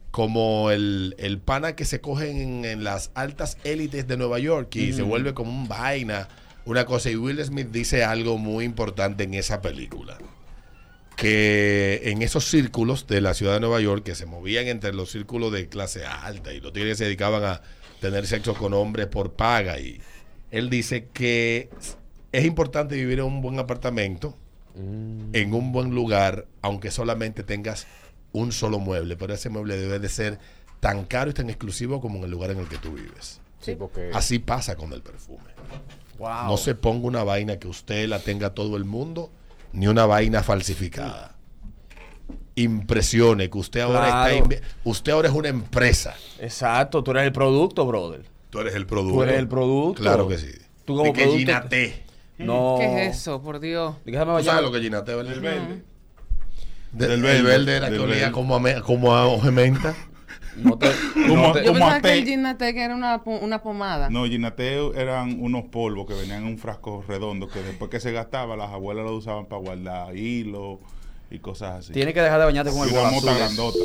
[0.09, 4.73] como el, el pana que se coge en, en las altas élites de Nueva York
[4.77, 6.29] y se vuelve como un vaina,
[6.63, 7.11] una cosa.
[7.11, 10.17] Y Will Smith dice algo muy importante en esa película
[11.17, 15.11] que en esos círculos de la ciudad de Nueva York que se movían entre los
[15.11, 17.61] círculos de clase alta y los tigres se dedicaban a
[17.99, 19.99] tener sexo con hombres por paga y
[20.51, 21.69] él dice que
[22.31, 24.37] es importante vivir en un buen apartamento
[25.33, 27.87] en un buen lugar aunque solamente tengas
[28.31, 30.39] un solo mueble pero ese mueble debe de ser
[30.79, 33.75] tan caro y tan exclusivo como en el lugar en el que tú vives Sí,
[33.75, 34.11] porque.
[34.13, 35.43] así pasa con el perfume
[36.19, 36.45] Wow.
[36.47, 39.29] no se ponga una vaina que usted la tenga todo el mundo,
[39.71, 41.35] ni una vaina falsificada.
[42.55, 44.47] Impresione que usted ahora Claro.
[44.49, 46.15] está usted ahora es una empresa.
[46.39, 48.25] Exacto, tú eres el producto, brother.
[48.49, 49.13] Tú eres el producto.
[49.17, 50.01] Tú eres el producto.
[50.01, 50.51] Claro que sí.
[50.85, 51.51] Tú como ¿De qué producto-?
[52.37, 52.75] No.
[52.79, 53.41] ¿Qué es eso?
[53.41, 53.95] Por Dios.
[54.05, 55.33] Déjame ¿Tú sabes lo que es Ginate, verdad?
[55.33, 55.83] El verde.
[56.91, 58.31] De- Del el verde, verde era que olía verde.
[58.31, 59.95] como a, me- como a hoja de menta.
[60.57, 60.87] No te,
[61.27, 62.25] Como- no te- Yo como pensaba a que el.
[62.25, 64.09] Ginatec era una, una pomada.
[64.09, 68.11] No, Ginateo eran unos polvos que venían en un frasco redondo que después que se
[68.11, 70.79] gastaba las abuelas lo usaban para guardar hilo
[71.29, 71.93] y cosas así.
[71.93, 73.77] Tienes que dejar de bañarte con Y el una mota grandota.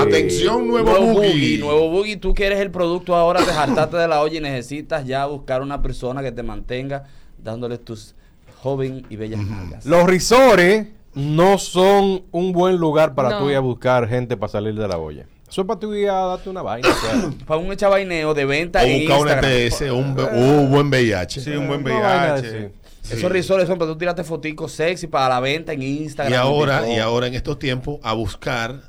[0.00, 1.28] Atención, nuevo, Nuevo boogie.
[1.30, 2.16] boogie, nuevo boogie.
[2.16, 5.62] Tú que eres el producto ahora, te hartaste de la olla y necesitas ya buscar
[5.62, 7.04] una persona que te mantenga
[7.42, 8.14] dándole tus
[8.62, 9.86] joven y bellas nalgas.
[9.86, 13.38] Los risores no son un buen lugar para No.
[13.40, 15.26] tú ir a buscar gente para salir de la olla.
[15.48, 16.88] Eso es para tú ir a darte una vaina.
[17.46, 19.50] Para un echabaineo de venta O en buscar un Instagram.
[19.50, 21.40] ETS, un, be- un buen VIH.
[21.40, 22.70] Sí, un buen VIH.
[23.10, 26.30] Esos risores son para tú tirarte foticos sexy para la venta en Instagram.
[26.34, 28.82] Y ahora, tipo, y ahora en estos tiempos, a buscar.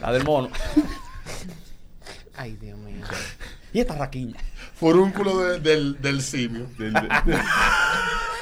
[0.00, 0.48] La del mono.
[2.36, 3.04] Ay, Dios mío.
[3.72, 4.36] y esta raquiña.
[4.78, 6.66] Furúnculo de- del, del simio.
[6.78, 7.08] Del- de-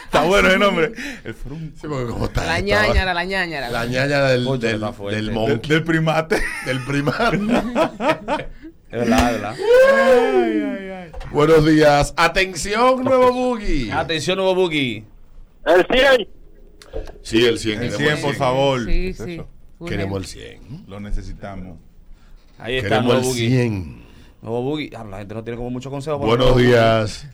[0.04, 0.92] Está bueno el nombre.
[1.24, 2.44] El frun- Sí, porque como está.
[2.46, 3.70] La ñañara, la ñañara.
[3.70, 6.42] La ñaña del, Oye, del, del del, del primate.
[6.64, 7.38] del primate.
[8.88, 11.08] Es verdad, es verdad.
[11.32, 12.14] Buenos días.
[12.16, 13.90] Atención, nuevo boogie.
[13.92, 15.04] Atención, nuevo boogie.
[15.66, 16.28] El 100.
[17.20, 17.82] Sí, el 100.
[17.82, 18.84] El queremos 100, por favor.
[18.86, 19.42] Sí, sí.
[19.86, 20.84] Queremos el 100.
[20.86, 21.78] Lo necesitamos.
[22.58, 23.48] Ahí está, Queremos nuevo el boogie.
[23.48, 24.05] 100.
[24.46, 24.90] Nuevo Buggy.
[24.96, 26.18] Ah, la gente no tiene como mucho consejo.
[26.18, 27.26] Buenos días.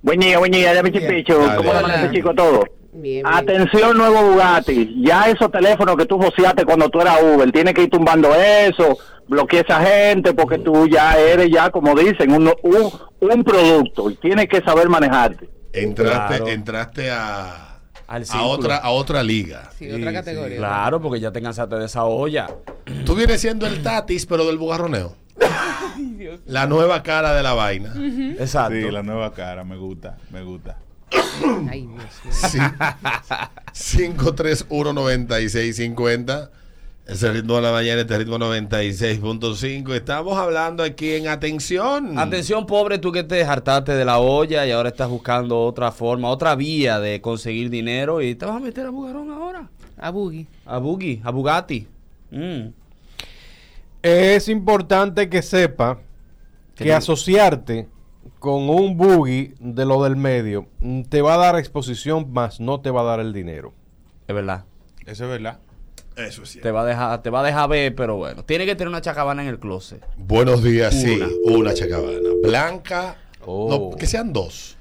[0.00, 1.36] Buen día, buen día, dame chipicho.
[1.56, 2.60] ¿Cómo amanece, chico, todo?
[2.92, 3.26] Bien, bien.
[3.26, 5.02] Atención, nuevo Bugatti.
[5.04, 8.96] Ya esos teléfonos que tú joseaste cuando tú eras Uber, tienes que ir tumbando eso,
[9.26, 14.14] bloquear esa gente, porque tú ya eres, ya como dicen, un, un, un producto y
[14.14, 15.48] tienes que saber manejarte.
[15.72, 16.46] Entraste, Claro.
[16.52, 19.68] entraste a, Al a otra a otra liga.
[19.76, 20.58] Sí, otra Sí, categoría.
[20.58, 22.46] Claro, porque ya te cansaste de esa olla.
[23.04, 25.16] Tú vienes siendo el tatis, pero del bugarroneo.
[26.46, 27.92] La nueva cara de la vaina.
[28.38, 28.74] Exacto.
[28.74, 30.78] Sí, la nueva cara, me gusta, me gusta.
[31.70, 32.32] Ay, Dios mío.
[32.32, 32.58] Sí.
[33.98, 36.50] 5319650.
[37.06, 39.94] Ese ritmo de la mañana, este ritmo 96.5.
[39.94, 42.18] Estamos hablando aquí en Atención.
[42.18, 46.30] Atención, pobre, tú que te hartaste de la olla y ahora estás buscando otra forma,
[46.30, 49.68] otra vía de conseguir dinero y te vas a meter a Bugarón ahora.
[49.98, 50.46] A Boogie.
[50.64, 51.86] A Buggy, a Bugatti.
[52.30, 52.68] Mm.
[54.04, 55.96] Es importante que sepa
[56.74, 57.88] Que que te- asociarte
[58.38, 60.66] con un buggy de lo del medio
[61.08, 63.72] te va a dar exposición, más no te va a dar el dinero.
[64.28, 64.64] Es verdad.
[65.06, 65.60] Eso es verdad.
[66.16, 66.68] Eso es cierto.
[66.68, 68.44] Te va a dejar, te va a dejar ver, pero bueno.
[68.44, 70.04] Tiene que tener una chacabana en el closet.
[70.16, 71.16] Buenos días, sí.
[71.44, 71.58] Una.
[71.58, 72.28] Una chacabana.
[72.42, 73.16] Blanca.
[73.46, 73.90] Oh.
[73.90, 74.73] No, que sean dos.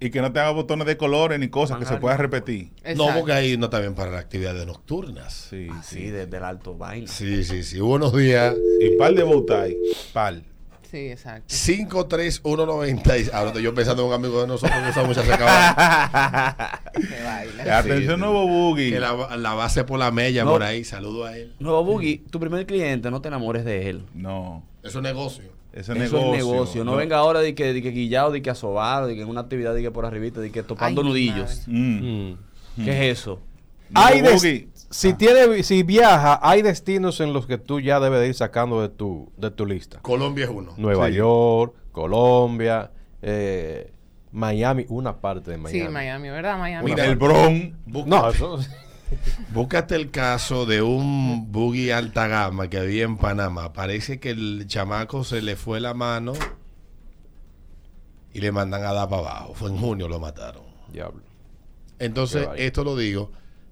[0.00, 2.70] Y que no tenga botones de colores ni cosas que se pueda repetir.
[2.96, 5.32] No, porque ahí no también para las actividades nocturnas.
[5.50, 7.06] Sí, Así, desde el alto vaina.
[7.08, 7.80] Sí, sí, sí.
[7.80, 8.54] Buenos días.
[8.80, 9.76] Y par de bowtie,
[10.12, 10.42] par.
[10.90, 11.46] Sí, exacto.
[11.48, 13.32] 53196.
[13.34, 16.80] Ahora estoy yo pensando en un amigo de nosotros que usa muchas vaina.
[17.78, 18.20] Atención, sí.
[18.20, 18.90] nuevo buggy.
[18.90, 20.52] que la, la base por la mella No.
[20.52, 20.84] por ahí.
[20.84, 21.54] Saludo a él.
[21.58, 24.04] Nuevo Buggy, tu primer cliente, no te enamores de él.
[24.14, 25.52] No, es negocio.
[25.74, 26.32] Ese Eso negocio.
[26.34, 26.84] es negocio.
[26.84, 29.40] No, venga ahora de que, de que guillado, de que asobado, de que en una
[29.42, 31.62] actividad de que por arribita, de que topando Ay, nudillos.
[31.66, 32.30] Mm.
[32.30, 32.84] Mm.
[32.84, 33.40] ¿Qué es eso?
[33.94, 34.22] Hay
[34.90, 35.16] si Ah.
[35.18, 38.88] tiene si viaja, hay destinos en los que tú ya debes de ir sacando de
[38.88, 39.98] tu de tu lista.
[40.00, 40.72] Colombia es uno.
[40.76, 41.14] Nueva Sí.
[41.16, 42.90] York, Colombia,
[43.22, 43.90] eh,
[44.32, 45.80] Miami, una parte de Miami.
[45.80, 46.58] Sí, Miami, ¿verdad?
[46.58, 46.90] Miami.
[46.90, 47.76] Mira, el Bron.
[47.86, 48.58] No, eso
[49.52, 53.72] Búscate el caso de un buggy alta gama que había en Panamá.
[53.72, 56.32] Parece que el chamaco se le fue la mano
[58.32, 59.54] y le mandan a dar para abajo.
[59.54, 60.64] Fue en junio lo mataron.
[60.92, 61.22] diablo.
[61.98, 63.30] Entonces, esto lo digo.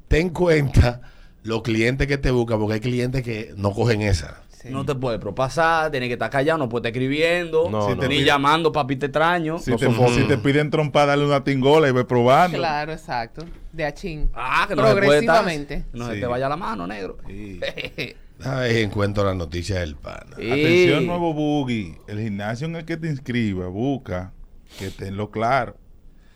[0.09, 1.01] Ten cuenta
[1.43, 4.42] los clientes que te buscan, porque hay clientes que no cogen esa.
[4.63, 4.69] Sí.
[4.71, 8.01] No te puede propasar, tienes que estar callado, no puedes estar escribiendo, No, Si no.
[8.01, 9.59] te ni pide- llamando papita extraño.
[9.59, 12.59] Si, No te, si te piden trompa, dale una tingola y ve probando.
[12.59, 13.45] Claro, exacto.
[13.73, 14.31] De achín.
[14.35, 15.85] Ah, que no se puede estar- Progresivamente.
[15.93, 17.19] No se te vaya la mano, negro.
[17.27, 17.59] Sí.
[18.45, 20.35] A ver, encuentro la noticia del pana.
[20.37, 21.97] Atención, nuevo buggy.
[22.09, 24.33] El gimnasio en el que te inscribas, busca
[24.79, 25.77] que tenlo claro.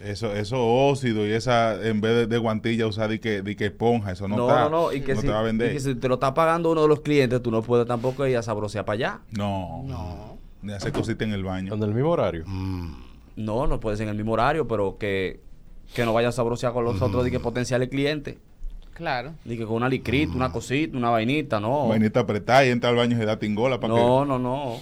[0.00, 3.66] Eso, eso óxido y esa, en vez de, de guantilla, usar de que, de que
[3.66, 4.64] esponja, eso no, No, está.
[4.64, 5.72] no, no, y que, no si, te va a y vender.
[5.72, 8.36] que si te lo está pagando uno de los clientes, tú no puedes tampoco ir
[8.36, 9.20] a sabrosear para allá.
[9.30, 10.36] No, No.
[10.62, 11.72] Ni hacer cositas en el baño.
[11.74, 12.42] En el mismo horario.
[12.46, 12.94] Mm,
[13.36, 15.40] No, no puede ser en el mismo horario, pero que,
[15.94, 18.36] que no vaya a sabrosear con los otros de que potenciales clientes.
[18.92, 19.34] Claro.
[19.44, 21.88] Ni que con una licrita, una cosita, una vainita, no.
[21.88, 24.76] Vainita apretada y entra al baño y se da tingola para No, no, no.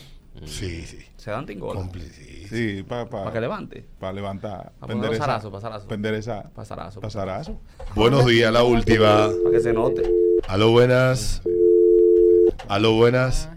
[0.47, 0.99] Sí, sí.
[1.17, 1.81] Se dan tingola.
[1.81, 2.77] Compli- sí, que...
[2.79, 3.85] Sí, para Para que levante.
[4.15, 4.73] levantar.
[4.79, 5.89] Pa' poner los zarazos, pa' zarazo.
[5.89, 6.51] Pa' enderezar.
[6.51, 7.01] Pa' zarazo.
[7.01, 7.61] Pa' zarazo.
[7.95, 9.29] Buenos días, la última.
[9.43, 10.03] Para que se note.
[10.49, 11.43] Aló, buenas.
[12.69, 13.49] Aló, buenas.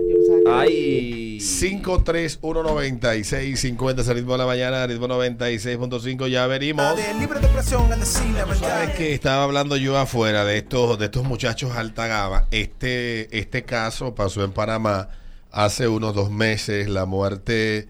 [0.48, 1.38] Ah, Ay.
[1.40, 6.86] 5319650 es el ritmo de la mañana, ritmo 96.5, ya venimos.
[7.20, 8.70] libre de presión al decir la verdad.
[8.70, 12.48] Sabes que estaba hablando yo afuera de estos, de estos muchachos alta gama.
[12.52, 15.10] Este, este caso pasó en Panamá
[15.52, 17.88] hace unos dos meses, la muerte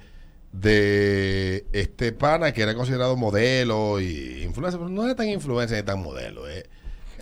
[0.52, 5.84] de este pana que era considerado modelo y influencer, pero no era tan influencer ni
[5.84, 6.66] tan modelo, eh.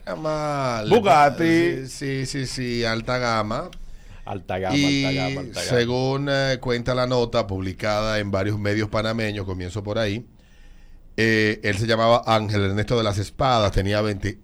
[0.03, 1.87] Era más Bugatti.
[1.87, 3.69] Sí, sí, sí, alta gama.
[4.25, 5.69] Alta gama, Y alta gama, alta gama.
[5.69, 10.25] según eh, cuenta la nota publicada en varios medios panameños, comienzo por ahí,
[11.17, 14.39] eh, él se llamaba Ángel Ernesto de las Espadas, tenía 20...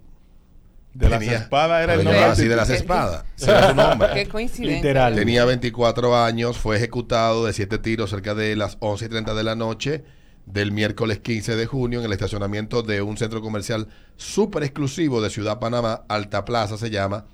[0.94, 2.24] De las espadas era el nombre.
[2.24, 3.24] así de las ¿Qué- espadas.
[3.42, 4.10] era su nombre.
[4.14, 4.76] Qué coincidencia.
[4.78, 5.16] Literal.
[5.16, 9.44] Tenía 24 años, fue ejecutado de siete tiros cerca de las 11 y 30 de
[9.44, 10.04] la noche
[10.46, 13.88] del miércoles 15 de junio en el estacionamiento de un centro comercial
[14.18, 17.26] súper exclusivo de Ciudad Panamá, Alta Plaza se llama,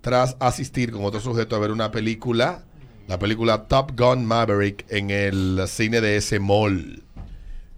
[0.00, 2.64] tras asistir con otro sujeto a ver una película,
[3.06, 7.02] la película Top Gun Maverick en el cine de ese mall.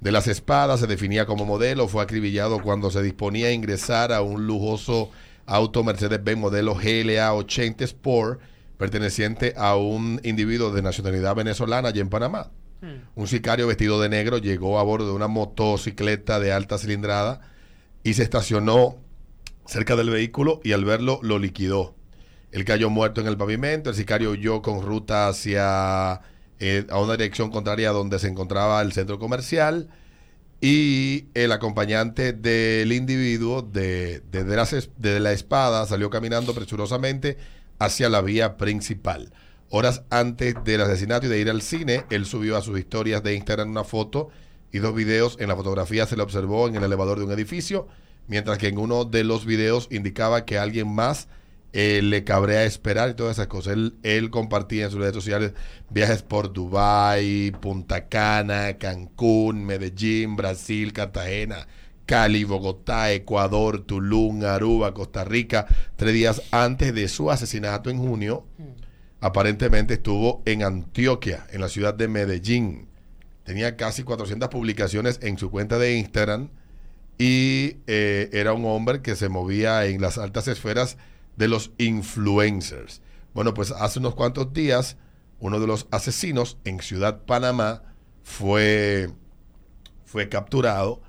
[0.01, 4.23] De las espadas se definía como modelo, fue acribillado cuando se disponía a ingresar a
[4.23, 5.11] un lujoso
[5.47, 8.41] auto Mercedes-Benz modelo GLA 80 Sport
[8.77, 12.51] perteneciente a un individuo de nacionalidad venezolana allá en Panamá.
[13.15, 17.41] Un sicario vestido de negro llegó a bordo de una motocicleta de alta cilindrada
[18.05, 18.99] y se estacionó
[19.65, 21.97] cerca del vehículo y al verlo lo liquidó.
[22.53, 26.21] Él cayó muerto en el pavimento, el sicario huyó con ruta hacia
[26.61, 29.89] eh, a una dirección contraria donde se encontraba el centro comercial
[30.61, 34.45] y el acompañante del individuo de, de,
[34.97, 37.37] de la espada salió caminando presurosamente
[37.79, 39.33] hacia la vía principal.
[39.69, 43.35] Horas antes del asesinato y de ir al cine, él subió a sus historias de
[43.35, 44.29] Instagram una foto
[44.73, 45.37] y dos videos.
[45.41, 47.89] En la fotografía se le observó en el elevador de un edificio,
[48.29, 51.29] mientras que en uno de los videos indicaba que alguien más
[51.79, 53.77] eh, le cabrea esperar y todas esas cosas.
[54.03, 55.53] Él, compartía en sus redes sociales
[55.91, 61.69] viajes por Dubái, Punta Cana, Cancún, Medellín, Brasil, Cartagena,
[62.07, 65.67] Cali, Bogotá, Ecuador, Tulum, Aruba, Costa Rica,
[65.97, 68.47] tres días antes de su asesinato en junio.
[69.21, 72.89] Aparentemente estuvo en Antioquia, en la ciudad de Medellín.
[73.45, 76.49] Tenía casi 400 publicaciones en su cuenta de Instagram
[77.19, 80.97] y eh, era un hombre que se movía en las altas esferas
[81.37, 83.03] de los influencers.
[83.35, 84.97] Bueno, pues hace unos cuantos días,
[85.39, 87.83] uno de los asesinos en Ciudad Panamá
[88.23, 89.11] fue,
[90.05, 91.03] fue capturado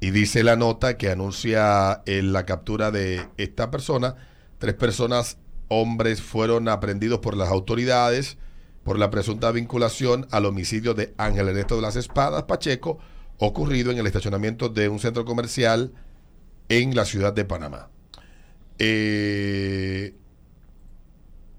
[0.00, 4.16] y dice la nota que anuncia eh, la captura de esta persona.
[4.58, 8.38] Tres personas, hombres, fueron aprendidos por las autoridades
[8.84, 12.98] por la presunta vinculación al homicidio de Ángel Ernesto de las Espadas Pacheco,
[13.38, 15.92] ocurrido en el estacionamiento de un centro comercial
[16.68, 17.91] en la ciudad de Panamá.
[18.84, 20.16] Eh,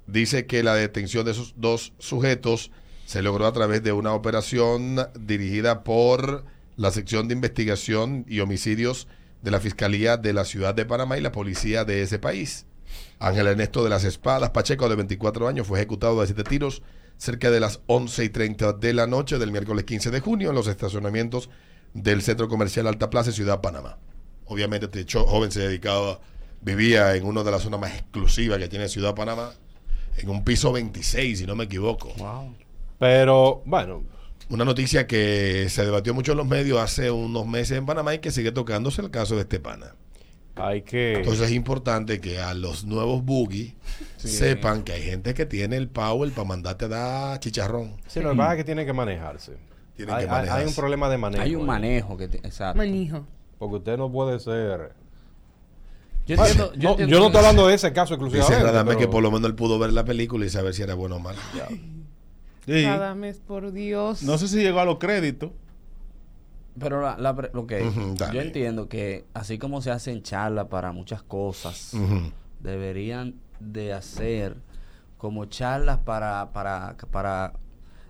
[0.08, 2.70] dice que la detención de esos dos sujetos
[3.06, 6.44] se logró a través de una operación dirigida por
[6.76, 9.08] la sección de investigación y homicidios
[9.42, 12.66] de la Fiscalía de la Ciudad de Panamá y la policía de ese país.
[13.20, 16.82] Ángel Ernesto de las Espadas Pacheco, de 24 años, fue ejecutado de siete tiros
[17.16, 20.56] cerca de las 11 y 30 de la noche del miércoles 15 de junio en
[20.56, 21.50] los estacionamientos
[21.94, 23.98] del Centro Comercial Alta Plaza, Ciudad Panamá.
[24.46, 26.20] Obviamente este joven se dedicaba,
[26.64, 29.52] vivía en una de las zonas más exclusivas que tiene Ciudad Panamá,
[30.18, 32.14] en un piso 26, si no me equivoco.
[33.00, 34.04] Pero, bueno,
[34.50, 38.20] Una noticia que se debatió mucho en los medios hace unos meses en Panamá y
[38.20, 39.96] que sigue tocándose el caso de este pana.
[40.56, 41.14] hay que...
[41.16, 43.74] Entonces es importante que a los nuevos boogies
[44.18, 47.96] sepan que hay gente que tiene el power para mandarte a dar chicharrón.
[48.08, 49.54] Sí, lo que pasa es que tiene que manejarse.
[49.96, 50.68] Tienen hay, que hay- hay manejarse.
[50.68, 51.44] un problema de manejo.
[51.44, 52.28] Hay un manejo que...
[52.28, 52.78] te- exacto.
[52.78, 53.26] Manijo.
[53.58, 54.94] Porque usted no puede ser...
[56.26, 58.64] Yo entiendo, No, yo, entiendo- no estoy hablando de ese caso Dice exclusivamente.
[58.72, 60.94] Radamés pero- que por lo menos él pudo ver la película y saber si era
[60.96, 61.36] bueno o mal.
[62.66, 62.84] Sí.
[62.84, 64.24] Cada mes, por Dios.
[64.24, 65.52] No sé si llegó a los créditos.
[66.80, 68.34] Pero la, la Ujú, dale.
[68.34, 72.32] yo entiendo que así como se hacen charlas para muchas cosas, Ujú.
[72.62, 74.56] deberían de hacer
[75.20, 77.54] como charlas para, para, para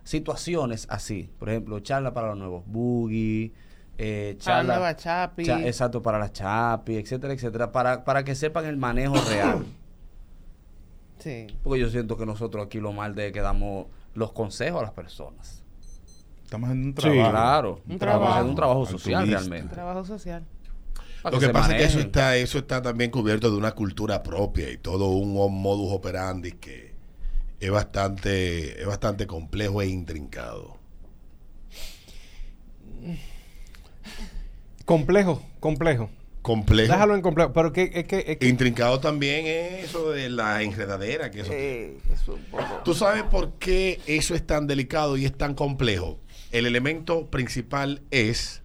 [0.02, 1.28] situaciones así.
[1.38, 3.52] Por ejemplo, charlas para los nuevos boogie,
[3.98, 5.44] eh, Para la charlas- nueva Chapi.
[5.44, 9.64] cha- exacto, para las chapi, etcétera, etcétera, para, para que sepan el manejo real.
[11.18, 11.46] Sí.
[11.62, 14.92] Porque yo siento que nosotros aquí lo mal de que damos los consejos a las
[14.92, 15.62] personas.
[16.42, 16.94] Estamos en un Sí.
[16.94, 17.30] trabajo.
[17.30, 18.24] Claro, Un un trabajo.
[18.24, 19.38] trabajo, un trabajo social Altruista.
[19.48, 19.74] realmente.
[19.74, 20.44] Trabajo social.
[21.30, 24.70] Lo que pasa es que eso está, eso está también cubierto de una cultura propia
[24.70, 26.92] y todo un modus operandi que
[27.60, 30.76] es bastante, es bastante complejo e intrincado.
[34.84, 36.10] Complejo, complejo.
[36.42, 36.92] Complejo.
[36.92, 37.52] Déjalo en complejo.
[37.54, 38.24] Pero que, es que...
[38.26, 41.96] es que- Intrincado también es eso de la enredadera que eso Eh,
[42.84, 46.20] ¿Tú sabes por qué eso es tan delicado y es tan complejo?
[46.52, 48.62] El elemento principal es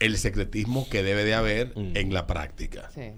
[0.00, 1.96] el secretismo que debe de haber Mm.
[1.96, 2.90] en la práctica.
[2.92, 3.12] Sí.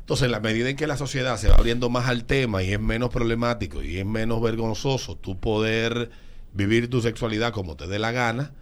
[0.00, 2.74] Entonces, en la medida en que la sociedad se va abriendo más al tema y
[2.74, 6.10] es menos problemático y es menos vergonzoso tú poder
[6.52, 8.52] vivir tu sexualidad como te dé la gana,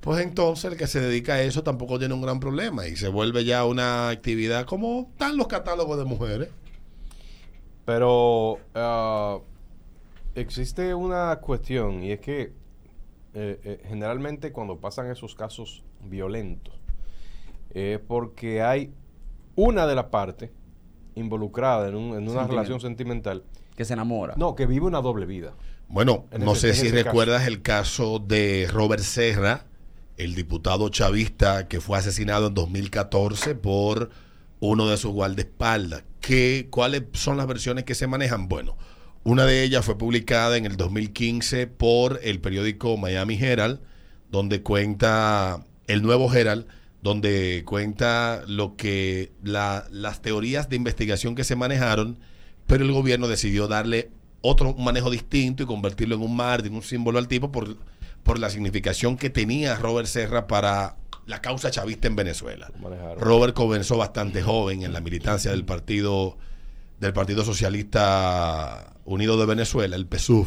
[0.00, 3.08] pues entonces el que se dedica a eso tampoco tiene un gran problema y se
[3.08, 6.48] vuelve ya una actividad como están los catálogos de mujeres.
[7.84, 9.38] Pero ah,
[10.34, 12.52] existe una cuestión y es que
[13.34, 16.74] eh, eh, generalmente cuando pasan esos casos violentos
[17.74, 18.92] es porque hay
[19.56, 20.50] una de las partes
[21.14, 23.42] involucrada en, un- en una relación sentimental,
[23.74, 24.34] que se enamora.
[24.36, 25.52] no, que vive una doble vida.
[25.88, 29.64] Bueno, En no ese- sé si recuerdas el caso de Robert Serra,
[30.18, 34.10] el diputado chavista que fue asesinado en 2014 por
[34.60, 36.04] uno de sus guardaespaldas.
[36.20, 38.48] ¿Qué, ¿Cuáles son las versiones que se manejan?
[38.48, 38.76] Bueno,
[39.24, 43.80] una de ellas fue publicada en el 2015 por el periódico Miami Herald,
[44.30, 46.66] donde cuenta el nuevo Herald,
[47.02, 52.18] donde cuenta lo que la- las teorías de investigación que se manejaron,
[52.66, 54.10] pero el gobierno decidió darle
[54.40, 57.76] otro manejo distinto y convertirlo en un mártir, un símbolo al tipo por,
[58.28, 62.70] por la significación que tenía Robert Serra para la causa chavista en Venezuela.
[63.18, 66.36] Robert comenzó bastante joven en la militancia del partido
[67.00, 70.46] del Partido Socialista Unido de Venezuela, el PSUV.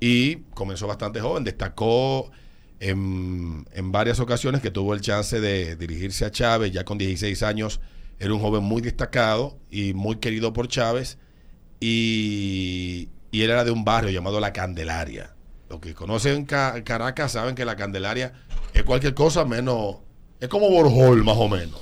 [0.00, 1.44] y comenzó bastante joven.
[1.44, 2.30] Destacó
[2.78, 7.42] en, en varias ocasiones que tuvo el chance de dirigirse a Chávez, ya con 16
[7.42, 7.80] años.
[8.18, 11.16] Era un joven muy destacado y muy querido por Chávez.
[11.80, 15.34] Y, y él era de un barrio llamado La Candelaria.
[15.72, 18.34] Los que conocen Ca- Caracas saben que La Candelaria
[18.74, 19.96] es cualquier cosa menos...
[20.38, 21.80] Es como Borjol, más o menos.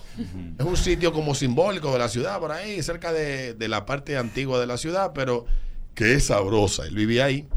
[0.59, 4.17] Es un sitio como simbólico de la ciudad, por ahí, cerca de, de la parte
[4.17, 5.45] antigua de la ciudad, pero
[5.95, 6.85] que es sabrosa.
[6.85, 7.49] Él vivía ahí.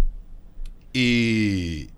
[0.94, 1.90] Y,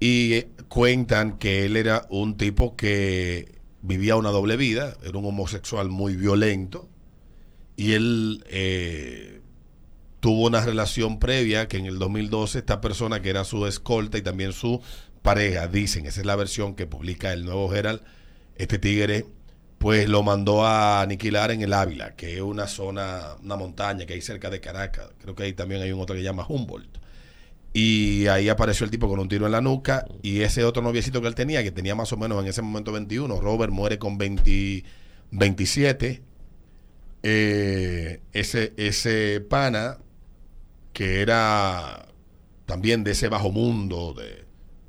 [0.00, 5.88] y cuentan que él era un tipo que vivía una doble vida, era un homosexual
[5.88, 6.88] muy violento.
[7.76, 9.41] Y él eh,
[10.22, 14.22] tuvo una relación previa que en el 2012 esta persona que era su escolta y
[14.22, 14.80] también su
[15.20, 18.02] pareja, dicen, esa es la versión que publica el nuevo Herald,
[18.54, 19.26] este tigre
[19.78, 24.12] pues lo mandó a aniquilar en el Ávila, que es una zona, una montaña que
[24.12, 25.08] hay cerca de Caracas.
[25.20, 26.98] Creo que ahí también hay un otro que se llama Humboldt.
[27.72, 31.20] Y ahí apareció el tipo con un tiro en la nuca y ese otro noviecito
[31.20, 34.18] que él tenía, que tenía más o menos en ese momento 21, Robert muere con
[34.18, 34.84] 20
[35.32, 36.22] 27.
[37.24, 39.98] Eh, ese, ese pana
[40.92, 42.06] que era
[42.66, 44.44] también de ese bajo mundo, de,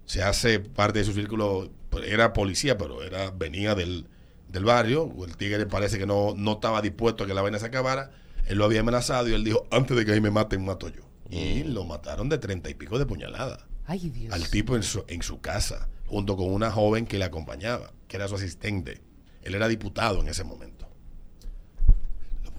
[0.05, 4.07] se hace parte de su círculo, pues, era policía, pero era venía del,
[4.49, 7.65] del barrio, el tigre parece que no, no estaba dispuesto a que la vaina se
[7.65, 8.11] acabara,
[8.47, 11.03] él lo había amenazado y él dijo, antes de que ahí me maten, mato yo.
[11.29, 14.31] Y lo mataron de treinta y pico de puñalada Ay, Dios.
[14.31, 18.17] al tipo en su, en su casa, junto con una joven que le acompañaba, que
[18.17, 19.01] era su asistente.
[19.41, 20.82] Él era diputado en ese momento.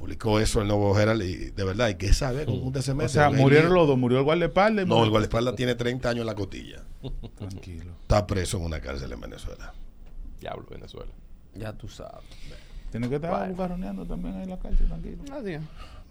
[0.05, 3.07] Publicó eso el Nuevo Herald y de verdad, hay que saber cómo usted se mete.
[3.07, 3.97] O sea, murieron los dos.
[3.97, 4.87] Murió el guardaespaldas.
[4.87, 6.83] No, el guardaespaldas tiene 30 años en la cotilla.
[7.39, 7.93] Tranquilo.
[8.03, 9.73] Está preso en una cárcel en Venezuela.
[10.39, 11.11] Diablo, Venezuela.
[11.55, 12.23] Ya tú sabes.
[12.91, 15.23] Tiene que estar bucarroneando también ahí en la calle, tranquilo.
[15.33, 15.63] Adiós.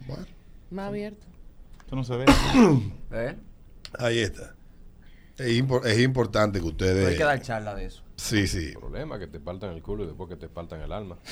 [0.07, 0.25] Bueno,
[0.71, 1.27] Más abierto.
[1.85, 2.25] Eso no se ve.
[3.11, 3.35] ¿Eh?
[3.99, 4.55] ahí está.
[5.37, 7.09] Es, impor- es importante que No ustedes...
[7.09, 8.01] hay que dar charla de eso.
[8.15, 8.71] Sí, sí.
[8.73, 11.19] Problema que te partan el culo y después que te partan el alma.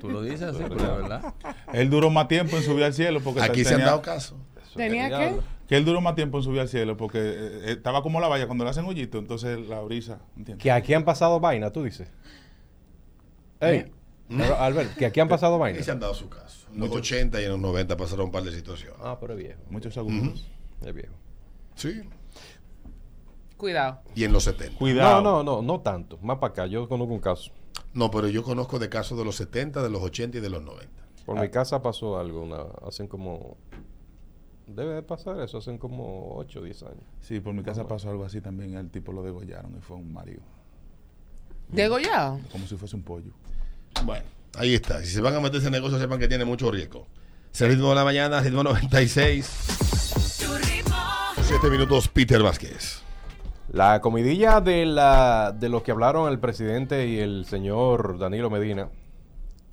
[0.00, 1.34] Tú lo dices así, pero de verdad.
[1.72, 4.38] él duró más tiempo en subir al cielo porque Aquí se han tenía- dado casos.
[4.62, 5.36] Eso ¿Tenía que.
[5.68, 8.28] Que él duró más tiempo en subir al cielo porque eh, eh, estaba como la
[8.28, 10.62] valla cuando le hacen hoyito, entonces la brisa, ¿entiendes?
[10.62, 12.06] Que aquí han pasado vainas, tú dices.
[13.60, 13.90] Ey,
[14.28, 15.84] pero, Albert, que aquí han pasado Aquí vainas.
[15.86, 16.66] se han dado su caso.
[16.72, 18.96] En los 80 y en los 90 pasaron un par de situaciones.
[19.02, 19.60] Ah, pero es viejo.
[19.70, 20.46] Muchos segundos.
[20.84, 21.14] Es viejo.
[21.76, 22.02] Sí.
[23.56, 24.02] Cuidado.
[24.14, 24.76] Y en los 70.
[24.78, 25.22] Cuidado.
[25.22, 26.18] No, no, no, no tanto.
[26.20, 26.66] Más para acá.
[26.66, 27.52] Yo conozco un caso.
[27.92, 30.62] No, pero yo conozco de casos de los 70, de los 80 y de los
[30.62, 30.88] 90.
[31.24, 32.42] Por mi casa pasó algo.
[32.42, 33.56] Una, hacen como.
[34.66, 35.58] Debe de pasar eso.
[35.58, 37.04] Hacen como 8 o 10 años.
[37.20, 38.74] Sí, por mi casa pasó algo así también.
[38.74, 40.42] El tipo lo degollaron y fue un marido.
[41.68, 42.40] ¿Degollado?
[42.52, 43.32] Como si fuese un pollo.
[44.04, 44.24] Bueno,
[44.56, 45.00] ahí está.
[45.02, 47.06] Si se van a meter ese negocio, sepan que tiene mucho riesgo.
[47.52, 49.46] Es el ritmo de la mañana, ritmo 96.
[51.42, 53.03] 7 minutos, Peter Vázquez.
[53.74, 58.88] La comidilla de, la, de lo que hablaron el presidente y el señor Danilo Medina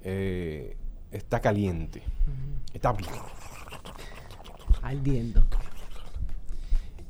[0.03, 0.75] eh,
[1.11, 2.01] está caliente.
[2.73, 3.21] Está Ardiendo.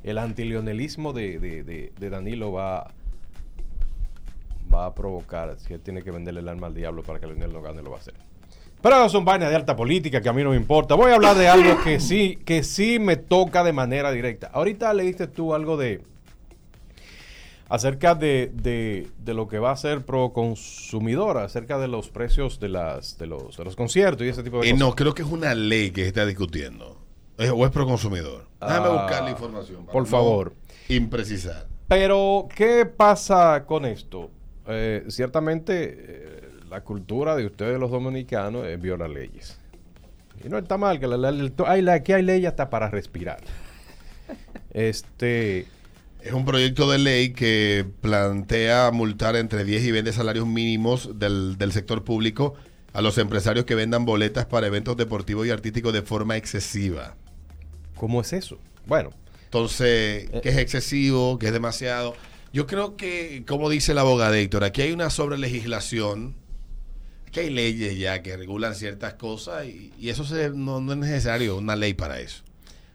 [0.04, 2.90] el antilionelismo de, de, de- de Danilo va,
[4.72, 7.54] va a provocar, si él tiene que venderle el alma al diablo para que Leonel
[7.54, 8.14] no gane, lo va a hacer.
[8.82, 10.94] Pero eso son vainas de alta política que a mí no me importa.
[10.94, 14.50] Voy a hablar de algo que sí, que sí me toca de manera directa.
[14.52, 16.02] Ahorita le diste tú algo de
[17.74, 22.60] acerca de, de- de lo que va a ser pro consumidora, acerca de los precios
[22.60, 24.86] de las de los, de los conciertos y ese tipo de Eh, cosas.
[24.88, 26.98] no, creo que es una ley que se está discutiendo.
[27.38, 28.46] Es- ¿O es pro consumidor?
[28.60, 29.86] Déjame Ah, buscar la información.
[29.86, 30.52] por no favor.
[30.88, 31.66] Imprecisar.
[31.88, 34.30] Pero, ¿qué pasa con esto?
[34.68, 39.58] Eh, ciertamente, eh, la cultura de ustedes los dominicanos es violar leyes.
[40.44, 42.90] Y no está mal, que la, la- la- hay, la- aquí hay ley hasta para
[42.90, 43.40] respirar.
[44.74, 45.66] Este,
[46.22, 51.58] Es un proyecto de ley que plantea multar entre 10 y 20 salarios mínimos del,
[51.58, 52.54] del sector público
[52.92, 57.16] a los empresarios que vendan boletas para eventos deportivos y artísticos de forma excesiva.
[57.96, 58.58] ¿cómo es eso?
[58.86, 59.10] Bueno,
[59.44, 60.40] Entonces, Eh.
[60.42, 62.14] que es excesivo, que es demasiado.
[62.52, 66.34] Yo creo que, como dice el abogado Héctor, aquí hay una sobrelegislación,
[67.26, 70.98] aquí hay leyes ya que regulan ciertas cosas y, y eso se- no, no es
[70.98, 72.42] necesario una ley para eso.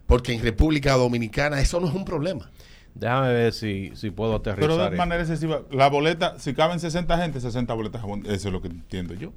[0.06, 2.50] Porque en República Dominicana eso no es un problema.
[2.98, 4.68] Déjame ver si, si puedo aterrizar.
[4.68, 4.96] Pero de esto.
[4.96, 5.62] manera excesiva.
[5.70, 8.02] La boleta, si caben 60 gente, 60 boletas.
[8.24, 9.32] Eso es lo que entiendo yo.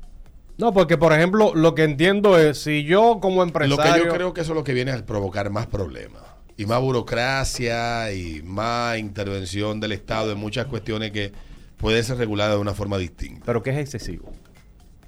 [0.58, 4.04] No, porque por ejemplo, lo que entiendo es, si yo como Lo empresario...
[4.04, 6.22] que yo creo que eso es lo que viene a provocar más problemas.
[6.58, 11.32] Y más burocracia y más intervención del Estado en muchas cuestiones que
[11.78, 13.44] pueden ser reguladas de una forma distinta.
[13.46, 14.32] Pero que es excesivo.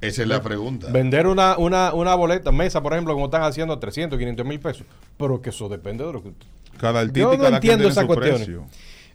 [0.01, 0.88] Esa es la pregunta.
[0.91, 4.86] Vender una, una, una boleta, mesa, por ejemplo, como están haciendo 300, 500 mil pesos.
[5.18, 6.34] Pero que eso depende de lo que...
[6.80, 8.49] Cada artista Yo y no cada entiendo esas cuestiones.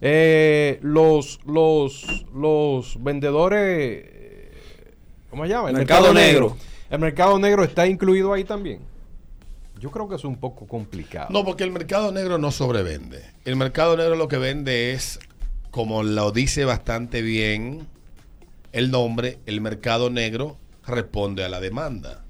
[0.01, 4.05] Eh, los, los, los vendedores,
[5.29, 5.69] ¿cómo se llama?
[5.69, 6.57] El Mercado negro.
[6.89, 8.79] El mercado negro está incluido ahí también.
[9.79, 11.27] Yo creo que es un poco complicado.
[11.29, 13.23] No, porque el mercado negro no sobrevende.
[13.45, 15.19] El mercado negro lo que vende es,
[15.71, 17.87] como lo dice bastante bien
[18.71, 22.23] el nombre, el mercado negro responde a la demanda.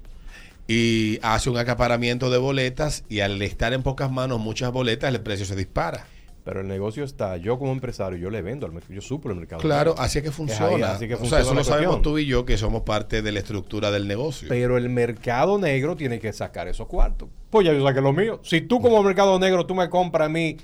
[0.72, 5.20] Y hace un acaparamiento de boletas y al estar en pocas manos muchas boletas, el
[5.20, 6.06] precio se dispara.
[6.44, 9.38] Pero el negocio está, yo como empresario, yo le vendo al mercado, yo suplo el
[9.38, 9.60] mercado.
[9.60, 10.92] Claro, así es que ahí, funciona.
[10.92, 13.40] así que o sea, eso lo sabemos tú y yo que somos parte de la
[13.40, 14.46] estructura del negocio.
[14.48, 17.28] Pero el mercado negro tiene que sacar esos cuartos.
[17.50, 18.38] Pues ya yo saqué lo mío.
[18.44, 20.56] Si tú como mercado negro, tú me compras a mí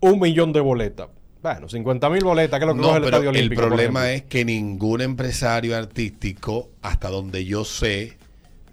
[0.00, 1.08] un millón de boletas.
[1.42, 3.62] Bueno, 50 mil boletas, que es lo que No, coge el Estadio el Olímpico.
[3.62, 8.18] por problema es que ningún empresario artístico, hasta donde yo sé,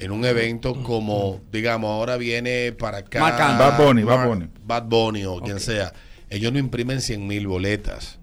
[0.01, 3.21] en un evento como, digamos, ahora viene para acá.
[3.21, 4.47] Bad Bunny, Bad Bunny.
[4.65, 5.93] Bad Bunny o quien sea,
[6.27, 8.17] ellos no imprimen 100 mil boletas.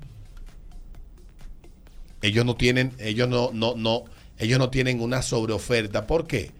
[2.20, 4.04] Ellos no tienen, ellos no, no, no,
[4.38, 6.08] ellos no tienen una sobreoferta.
[6.08, 6.50] ¿Por qué?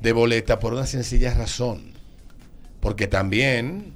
[0.00, 1.92] De boletas por una sencilla razón.
[2.80, 3.92] Porque también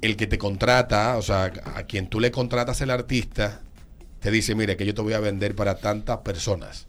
[0.00, 3.60] el que te contrata, o sea, a quien tú le contratas el artista,
[4.18, 6.87] te dice, mire, que yo te voy a vender para tantas personas.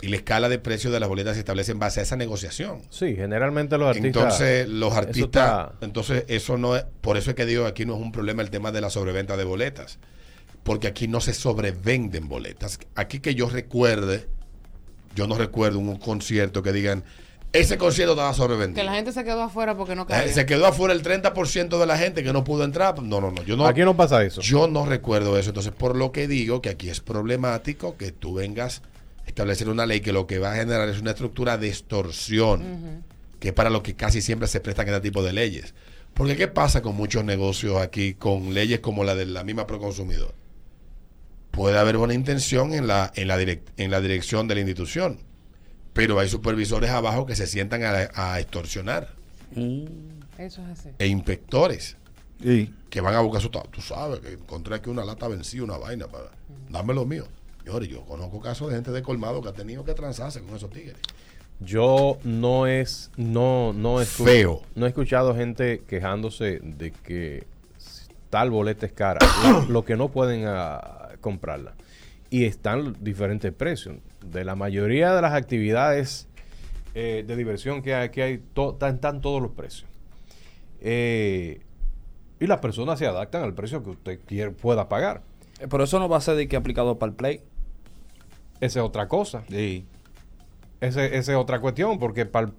[0.00, 2.82] Y la escala de precios de las boletas se establece en base a esa negociación.
[2.88, 4.06] Sí, generalmente los artistas.
[4.22, 5.26] Entonces, los eso artistas,
[5.70, 8.42] está- entonces eso no es, por eso es que digo, aquí no es un problema
[8.42, 9.98] el tema de la sobreventa de boletas,
[10.62, 12.78] porque aquí no se sobrevenden boletas.
[12.94, 14.28] Aquí que yo recuerde,
[15.16, 17.02] yo no recuerdo un concierto que digan,
[17.52, 18.76] ese concierto estaba sobrevendido.
[18.80, 20.32] Que la gente se quedó afuera porque no Eh, cabía.
[20.32, 23.02] se quedó afuera el 30% de la gente que no pudo entrar.
[23.02, 23.42] No, no, no.
[23.42, 24.42] Yo no, Aquí no pasa eso.
[24.42, 25.50] yo no recuerdo eso.
[25.50, 28.82] Entonces, por lo que digo que aquí es problemático que tú vengas
[29.28, 33.04] establecer una ley que lo que va a generar es una estructura de extorsión,
[33.40, 35.74] que es para lo que casi siempre se prestan este tipo de leyes.
[36.14, 40.34] Porque, ¿qué pasa con muchos negocios aquí, con leyes como la de la misma Proconsumidor?
[41.50, 45.18] Puede haber buena intención en la, en la, direc- en la dirección de la institución,
[45.92, 49.16] pero hay supervisores abajo que se sientan a, a extorsionar
[49.54, 49.86] Mm.
[50.36, 50.90] Eso es así.
[50.98, 51.96] E inspectores
[52.38, 55.78] Y que van a buscar su Tú sabes que encontré aquí una lata vencida, una
[55.78, 56.26] vaina para
[56.68, 57.26] dame lo mío.
[57.68, 60.70] Señores, yo conozco casos de gente de colmado que ha tenido que transarse con esos
[60.70, 60.96] tigres.
[61.60, 64.62] Yo no es, no, no escu- Feo.
[64.74, 67.46] No he escuchado gente quejándose de que
[68.30, 69.18] tal boleta es cara,
[69.68, 71.74] lo, que no pueden ah, comprarla.
[72.30, 73.96] Y están diferentes precios.
[74.24, 76.26] De la mayoría de las actividades
[76.94, 79.90] eh, de diversión que hay, que hay to- están, están todos los precios.
[80.80, 81.60] Eh,
[82.40, 85.20] y las personas se adaptan al precio que usted quiere, pueda pagar.
[85.60, 87.42] Eh, Pero eso no va a ser de que aplicado para el play.
[88.60, 89.44] Esa es otra cosa.
[89.48, 89.84] Sí.
[90.80, 92.52] Ese- Esa es otra cuestión, porque para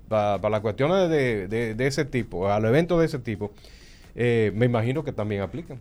[0.50, 3.52] las cuestiones de, de- de ese tipo, a los eventos de ese tipo,
[4.16, 5.80] eh, me imagino que también aplican.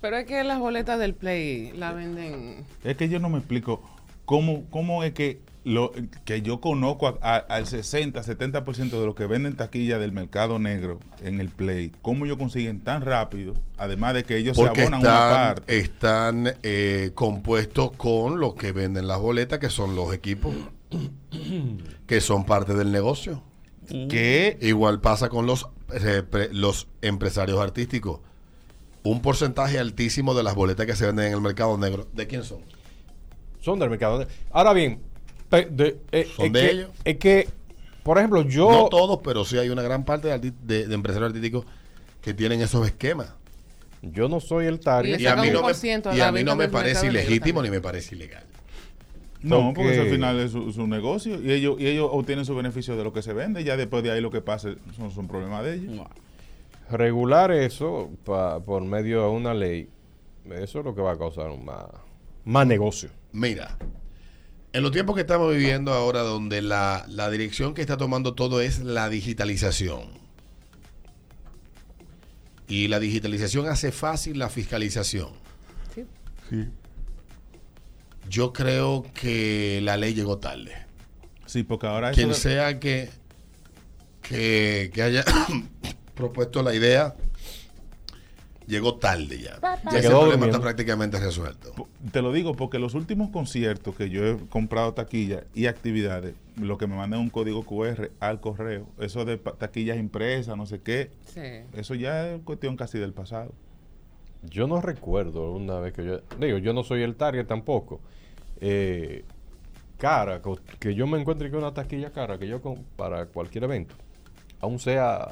[0.00, 2.64] Pero es que las boletas del Play la venden.
[2.84, 3.82] Es que yo no me explico
[4.24, 5.92] cómo, cómo es que lo
[6.24, 10.58] que yo conozco a- a- al 60, 70% de lo que venden taquilla del mercado
[10.58, 14.82] negro en el Play, cómo ellos consiguen tan rápido, además de que ellos se Porque
[14.82, 15.78] abonan una están, parte.
[15.78, 20.54] están eh, compuestos con lo que venden las boletas, que son los equipos,
[22.06, 23.42] que son parte del negocio.
[24.10, 28.20] que Igual pasa con los, eh, pre- los empresarios artísticos.
[29.02, 32.44] Un porcentaje altísimo de las boletas que se venden en el mercado negro, ¿de quién
[32.44, 32.58] son?
[33.60, 34.26] Son del mercado.
[34.50, 35.00] Ahora bien,
[35.50, 36.90] de- eh, ¿Son es de que- ellos?
[37.04, 37.48] Es que,
[38.02, 38.70] por ejemplo, yo...
[38.70, 41.64] No todos, pero sí hay una gran parte de, arti- de- de empresarios artísticos
[42.22, 43.32] que tienen esos esquemas.
[44.02, 45.16] Yo no soy el Y target.
[45.16, 47.80] le Y a mí no me, y a mí no me parece ilegítimo ni me
[47.80, 48.44] parece ilegal.
[49.42, 52.44] no, porque eso al porque- final es su, su negocio y ellos y ellos obtienen
[52.44, 55.10] su beneficio de lo que se vende, ya después de ahí lo que pase son,
[55.12, 56.06] son problemas de ellos.
[56.90, 59.88] Regular eso pa- por medio de una ley,
[60.50, 61.84] eso es lo que va a causar un más,
[62.44, 63.10] más negocio.
[63.32, 63.76] Mira,
[64.72, 68.60] en los tiempos que estamos viviendo ahora, donde la, la dirección que está tomando todo
[68.60, 70.18] es la digitalización.
[72.68, 75.30] Y la digitalización hace fácil la fiscalización.
[76.50, 76.66] Sí.
[78.28, 80.72] Yo creo que la ley llegó tarde.
[81.46, 83.08] Sí, porque ahora Quien sea que,
[84.20, 85.24] que, que haya
[86.14, 87.16] propuesto la idea,
[88.68, 89.58] llegó tarde ya.
[89.90, 91.72] Ya ese quedó problema está prácticamente resuelto.
[92.12, 96.78] Te lo digo porque los últimos conciertos que yo he comprado taquillas y actividades, lo
[96.78, 101.10] que me mandan un código QR al correo, eso de taquillas impresas, no sé qué,
[101.26, 101.40] Sí.
[101.74, 103.52] eso ya es cuestión casi del pasado.
[104.48, 106.20] Yo no recuerdo una vez que yo...
[106.38, 108.00] Digo, yo no soy el target tampoco.
[108.60, 109.24] Eh,
[109.96, 110.40] cara,
[110.78, 113.94] que yo me encuentre con una taquilla cara, que yo con- para cualquier evento,
[114.60, 115.26] aún sea,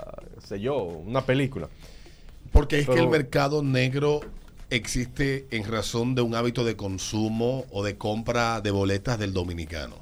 [0.44, 1.68] sé yo, una película,
[2.52, 4.20] Porque es que el mercado negro
[4.70, 9.96] existe en razón de un hábito de consumo o de compra de boletas del dominicano.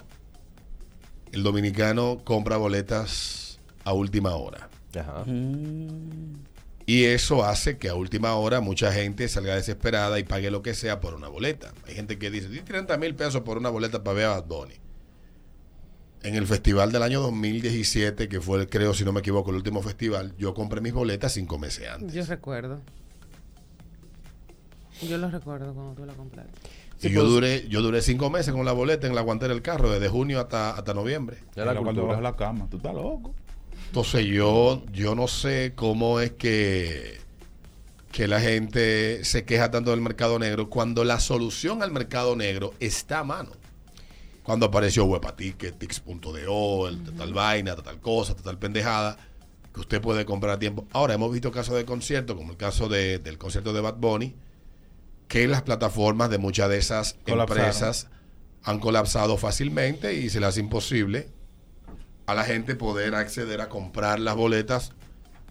[1.32, 4.68] El dominicano compra boletas a última hora.
[4.98, 5.24] Ajá.
[6.86, 10.74] Y eso hace que a última hora mucha gente salga desesperada y pague lo que
[10.74, 11.72] sea por una boleta.
[11.86, 14.44] Hay gente que dice, di 30 mil pesos por una boleta para ver a Bad
[14.44, 14.74] Bunny.
[16.24, 19.82] En el festival del año 2017, que fue, creo, si no me equivoco, el último
[19.82, 22.14] festival, yo compré mis boletas cinco meses antes.
[22.14, 22.80] Yo recuerdo.
[25.02, 26.52] Yo lo recuerdo cuando tú la compraste.
[27.02, 29.90] y yo duré, yo duré cinco meses con la boleta en la guantera del carro,
[29.90, 31.38] desde junio hasta, hasta noviembre.
[31.54, 32.68] Ya la Era cuando bajas la cama.
[32.70, 33.34] Tú estás loco.
[33.88, 37.18] Entonces yo, yo no sé cómo es que,
[38.12, 42.72] que la gente se queja tanto del mercado negro cuando la solución al mercado negro
[42.80, 43.50] está a mano.
[44.44, 49.16] Cuando apareció Webaticket, Tix.do, el tal vaina, tal cosa, tal pendejada,
[49.72, 50.86] que usted puede comprar a tiempo.
[50.92, 54.36] Ahora hemos visto casos de conciertos, como el caso de- del concierto de Bad Bunny,
[55.26, 57.64] que las plataformas de muchas de esas Colapsaron.
[57.64, 58.08] empresas
[58.62, 61.28] han colapsado fácilmente y se les hace imposible
[62.26, 64.92] a la gente poder acceder a comprar las boletas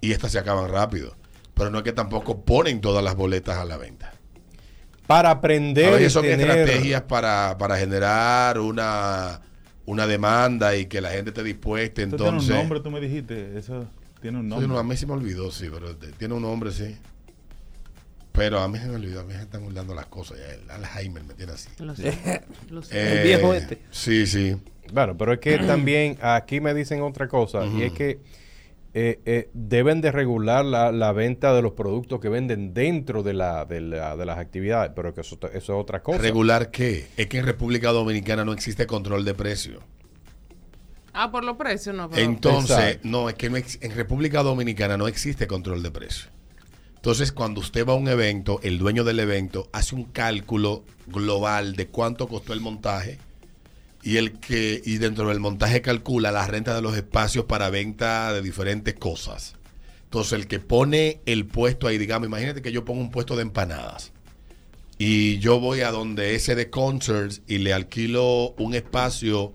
[0.01, 1.15] y estas se acaban rápido.
[1.55, 4.13] Pero no es que tampoco ponen todas las boletas a la venta.
[5.07, 9.41] Para aprender y son tener- estrategias para, para generar una,
[9.85, 12.01] una demanda y que la gente esté dispuesta.
[12.03, 13.57] Esto tiene Entonces, un nombre, tú me dijiste.
[13.57, 13.85] Eso
[14.21, 14.67] tiene un Sí, nombre.
[14.69, 16.95] no, a mí se me olvidó, sí, pero tiene un nombre, sí.
[18.31, 20.39] Pero a mí se me olvidó, a mí se están olvidando las cosas.
[20.39, 21.69] ya, El Alzheimer me tiene así.
[21.79, 22.41] Lo sé.
[22.69, 22.97] Lo sé.
[22.97, 23.81] Eh, El viejo este.
[23.91, 24.55] Sí, sí.
[24.91, 28.19] Bueno, pero es que también aquí me dicen otra cosa y es que
[28.95, 33.33] eh, eh, deben de regular la, la venta de los productos que venden dentro de,
[33.33, 36.19] la, de, la- de las actividades, pero que eso, eso es otra cosa.
[36.19, 37.07] ¿Regular qué?
[37.17, 39.81] Es que en República Dominicana no existe control de precio.
[41.13, 42.09] Ah, por los precios no.
[42.09, 42.21] Pero...
[42.21, 43.07] Entonces, Exacto.
[43.07, 46.29] no, es que no en República Dominicana no existe control de precio.
[46.95, 51.75] Entonces, cuando usted va a un evento, el dueño del evento hace un cálculo global
[51.75, 53.19] de cuánto costó el montaje
[54.03, 58.33] y el que y dentro del montaje calcula la renta de los espacios para venta
[58.33, 59.55] de diferentes cosas.
[60.03, 63.41] Entonces, el que pone el puesto ahí, digamos, imagínate que yo pongo un puesto de
[63.41, 64.11] empanadas
[64.97, 69.53] y yo voy a donde ese de concerts y le alquilo un espacio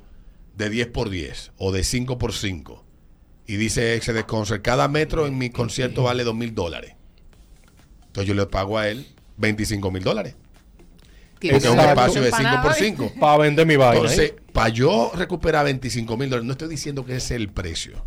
[0.57, 2.85] de 10 por 10 o de 5 por 5
[3.47, 6.95] y dice ese de concert, cada metro en mi concierto vale 2 mil dólares.
[8.07, 9.07] Entonces yo le pago a él
[9.39, 10.35] 25 mil dólares.
[11.41, 13.13] Que Porque es un espacio de 5 por Empanada, 5.
[13.21, 13.97] Para vender mi vaina.
[13.97, 14.37] Entonces, ¿eh?
[14.53, 18.03] para yo recuperar 25 mil dólares, no estoy diciendo que ese es el precio.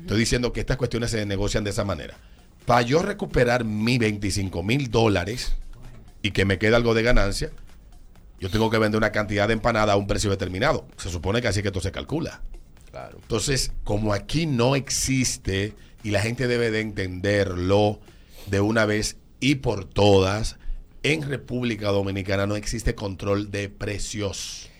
[0.00, 2.16] Estoy diciendo que estas cuestiones se negocian de esa manera.
[2.66, 5.52] Para yo recuperar mis 25 mil dólares
[6.22, 7.50] y que me quede algo de ganancia,
[8.40, 10.86] yo tengo que vender una cantidad de empanada a un precio determinado.
[10.96, 12.42] Se supone que así que esto se calcula.
[12.90, 13.18] Claro.
[13.22, 18.00] Entonces, como aquí no existe y la gente debe de entenderlo
[18.46, 20.58] de una vez y por todas,
[21.02, 24.70] en República Dominicana no existe control de precios.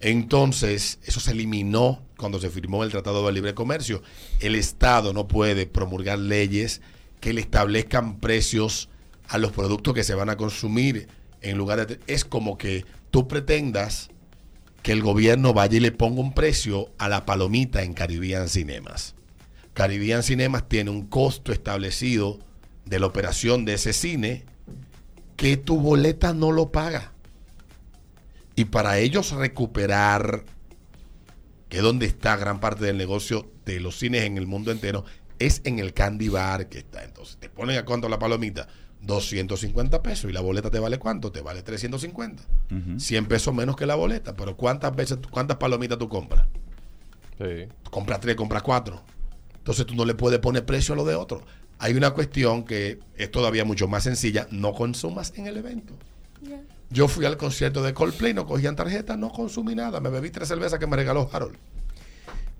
[0.00, 4.02] Entonces, eso se eliminó cuando se firmó el Tratado de Libre Comercio.
[4.40, 6.82] El Estado no puede promulgar leyes
[7.20, 8.88] que le establezcan precios
[9.28, 11.08] a los productos que se van a consumir
[11.40, 11.98] en lugar de...
[12.06, 14.10] Es como que tú pretendas
[14.82, 19.14] que el gobierno vaya y le ponga un precio a la palomita en Caribbean Cinemas.
[19.74, 22.38] Caribbean Cinemas tiene un costo establecido
[22.84, 24.44] de la operación de ese cine
[25.36, 27.12] que tu boleta no lo paga.
[28.54, 30.44] Y para ellos recuperar,
[31.68, 35.04] que es donde está gran parte del negocio de los cines en el mundo entero,
[35.38, 37.04] es en el candy bar que está.
[37.04, 38.66] Entonces, te ponen a cuánto la palomita?
[39.02, 40.30] 250 pesos.
[40.30, 41.30] ¿Y la boleta te vale cuánto?
[41.30, 42.42] Te vale 350.
[42.98, 44.34] 100 pesos menos que la boleta.
[44.34, 46.46] Pero ¿cuántas veces, cuántas palomitas tú compras?
[47.38, 47.68] Sí.
[47.90, 49.02] compras tres, compras cuatro.
[49.58, 51.42] Entonces tú no le puedes poner precio a lo de otro.
[51.78, 54.46] Hay una cuestión que es todavía mucho más sencilla.
[54.50, 55.94] No consumas en el evento.
[56.90, 60.00] Yo fui al concierto de Coldplay, no cogían tarjeta, no consumí nada.
[60.00, 61.56] Me bebí tres cervezas que me regaló Harold.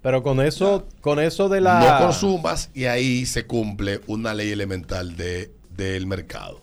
[0.03, 1.81] Pero con eso, con eso de la...
[1.81, 6.63] No consumas y ahí se cumple una ley elemental de, del mercado.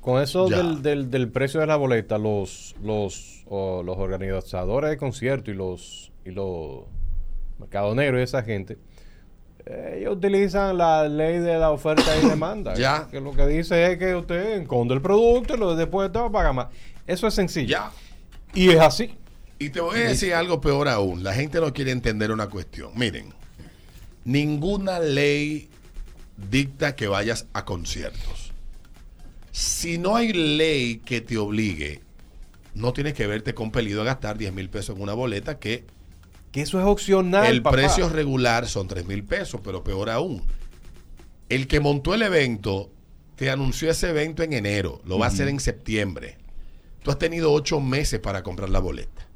[0.00, 4.96] Con eso del, del, del precio de la boleta, los, los, o los organizadores de
[4.96, 6.84] conciertos y los, y los
[7.60, 8.78] mercados negros y esa gente,
[9.66, 12.74] ellos utilizan la ley de la oferta y demanda.
[12.76, 13.08] Ya.
[13.10, 16.26] Que lo que dice es que usted esconde el producto y lo después te va
[16.26, 16.66] a pagar más.
[17.06, 17.68] Eso es sencillo.
[17.68, 17.92] Ya.
[18.54, 19.14] Y es así.
[19.58, 21.22] Y te voy a decir algo peor aún.
[21.22, 22.90] La gente no quiere entender una cuestión.
[22.96, 23.32] Miren,
[24.24, 25.68] ninguna ley
[26.50, 28.52] dicta que vayas a conciertos.
[29.52, 32.00] Si no hay ley que te obligue,
[32.74, 35.84] no tienes que verte compelido a gastar 10 mil pesos en una boleta que
[36.52, 37.46] Que eso es opcional.
[37.46, 37.76] el papá.
[37.76, 40.42] precio regular son 3 mil pesos, pero peor aún.
[41.48, 42.90] El que montó el evento
[43.36, 46.38] te anunció ese evento en enero, lo va a hacer en septiembre.
[47.02, 49.26] Tú has tenido ocho meses para comprar la boleta.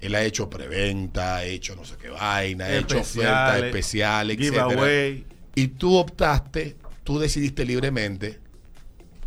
[0.00, 4.36] Él ha hecho preventa, ha hecho no sé qué vaina, ha hecho ofertas Especiales.
[4.36, 5.24] Giveaway.
[5.54, 8.40] Y tú optaste, tú decidiste libremente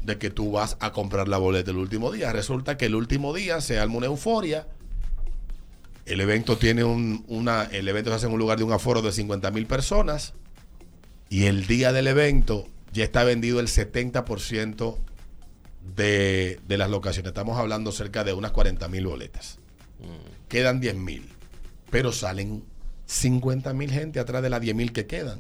[0.03, 2.31] de que tú vas a comprar la boleta el último día.
[2.31, 4.67] Resulta que el último día se arma una euforia.
[6.07, 9.01] El evento tiene un, una, el evento se hace en un lugar de un aforo
[9.01, 10.33] de 50 mil personas.
[11.29, 14.97] Y el día del evento ya está vendido el 70%
[15.95, 17.29] de, de las locaciones.
[17.29, 19.59] Estamos hablando cerca de unas 40 mil boletas.
[20.47, 21.27] Quedan 10 mil.
[21.89, 22.63] Pero salen
[23.05, 25.39] 50 mil gente atrás de las 10 mil que quedan.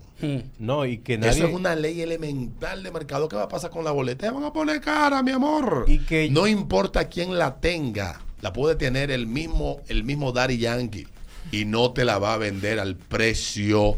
[0.59, 1.31] No, y que nadie...
[1.31, 3.27] Eso es una ley elemental de mercado.
[3.29, 4.31] ¿Qué va a pasar con la boleta?
[4.31, 5.85] Van a poner cara, mi amor.
[5.87, 10.57] Y que- No importa quién la tenga, la puede tener el mismo, el mismo Daddy
[10.57, 11.07] Yankee
[11.51, 13.97] y no te la va a vender al precio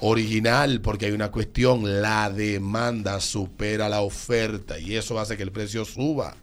[0.00, 5.52] original porque hay una cuestión, la demanda supera la oferta y eso hace que el
[5.52, 6.34] precio suba.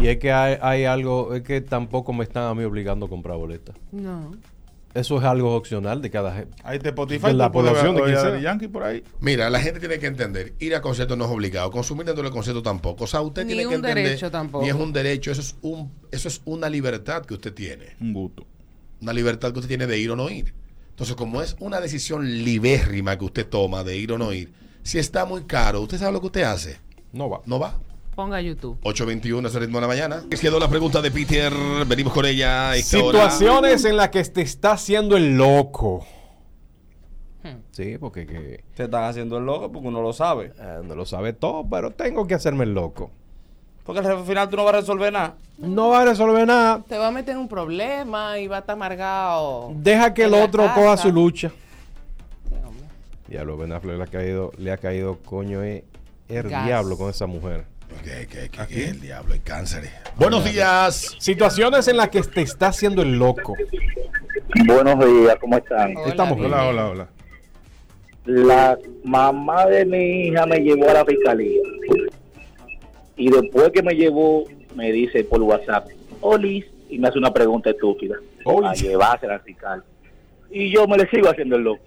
[0.00, 3.08] Y es que hay, hay algo, es que tampoco me están a mí obligando a
[3.08, 3.74] comprar boletas.
[3.90, 4.32] No.
[4.94, 6.56] Eso es algo opcional de cada gente.
[6.64, 7.28] Ahí te Spotify.
[7.28, 8.12] De la población de.
[8.12, 9.04] Daddy Yankee por ahí.
[9.20, 12.32] Mira, la gente tiene que entender, ir a conciertos no es obligado, consumir dentro del
[12.32, 13.04] concierto tampoco.
[13.04, 14.64] O sea, usted Ni tiene que un entender, derecho tampoco.
[14.64, 17.96] Ni es un derecho, eso es un eso es una libertad que usted tiene.
[18.00, 18.46] Un gusto.
[19.00, 20.54] una libertad que usted tiene de ir o no ir.
[20.90, 24.98] Entonces, como es una decisión libérrima que usted toma de ir o no ir, si
[24.98, 26.80] está muy caro, ¿usted sabe lo que usted hace?
[27.12, 27.40] No va.
[27.46, 27.78] ¿No va?
[28.18, 28.76] Ponga YouTube.
[28.82, 30.24] 8.21 es el ritmo de la mañana.
[30.28, 31.52] Quedó la pregunta de Peter.
[31.86, 32.74] Venimos con ella.
[32.74, 33.30] esta hora.
[33.30, 36.04] Situaciones en las que te está haciendo el loco.
[37.44, 37.60] Hmm.
[37.70, 40.52] Sí, porque que, Te están haciendo el loco porque uno lo sabe.
[40.58, 43.12] eh, no lo sabe todo, pero tengo que hacerme el loco.
[43.84, 45.36] Porque al final tú no vas a resolver nada.
[45.56, 46.82] No va a resolver nada.
[46.88, 49.70] Te va a meter en un problema y va a estar amargado.
[49.76, 50.74] Deja que el otro casa.
[50.74, 51.52] coja su lucha.
[53.28, 55.84] Ya lo Ben Affleck le ha caído, le ha caído coño eh,
[56.28, 56.66] el Gas.
[56.66, 57.77] diablo con esa mujer.
[58.04, 59.90] Que, que, que, que el diablo, el cáncer.
[60.16, 61.16] Buenos días.
[61.18, 63.54] Situaciones en las que te está haciendo el loco.
[64.66, 65.96] Buenos días, ¿cómo están?
[65.96, 66.52] Hola, Estamos bien.
[66.52, 67.08] Hola, hola, hola.
[68.24, 71.60] La mamá de mi hija me llevó a la fiscalía.
[73.16, 75.88] Y después que me llevó, me dice por WhatsApp,
[76.20, 78.16] Olis, y me hace una pregunta estúpida.
[78.44, 78.70] Olis.
[78.70, 79.82] A llevársela al fiscal.
[80.50, 81.82] Y yo me le sigo haciendo el loco.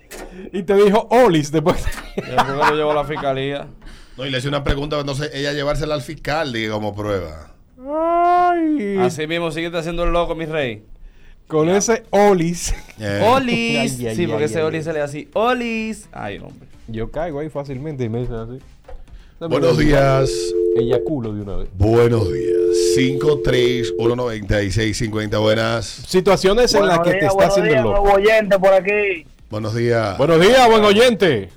[0.52, 1.84] Y te dijo Olis después.
[2.16, 3.68] Después que lo llevo a la fiscalía.
[4.18, 7.54] No, y le hice una pregunta, entonces ella llevársela al fiscal, diga, como prueba.
[7.80, 8.98] Ay.
[9.00, 10.84] Así mismo, síguete haciendo el loco, mi rey.
[11.48, 12.74] Con ese Olis.
[13.24, 14.00] Olis.
[14.00, 14.84] Ay, ay, sí, porque ay, ese ay, Olis ay.
[14.84, 15.30] se le así.
[15.34, 16.08] Olis.
[16.12, 16.68] Ay, hombre.
[16.88, 18.60] Yo caigo ahí fácilmente y me dicen así.
[19.40, 20.30] Buenos días.
[20.78, 21.68] Eyaculo de una vez.
[21.74, 22.58] Buenos días.
[22.96, 25.42] 5319650.
[25.42, 25.86] Buenas.
[25.86, 28.14] Situaciones en las que te está haciendo el loco.
[28.14, 29.26] oyente por aquí.
[29.50, 30.18] Buenos días.
[30.18, 31.50] Buenos días, buen oyente.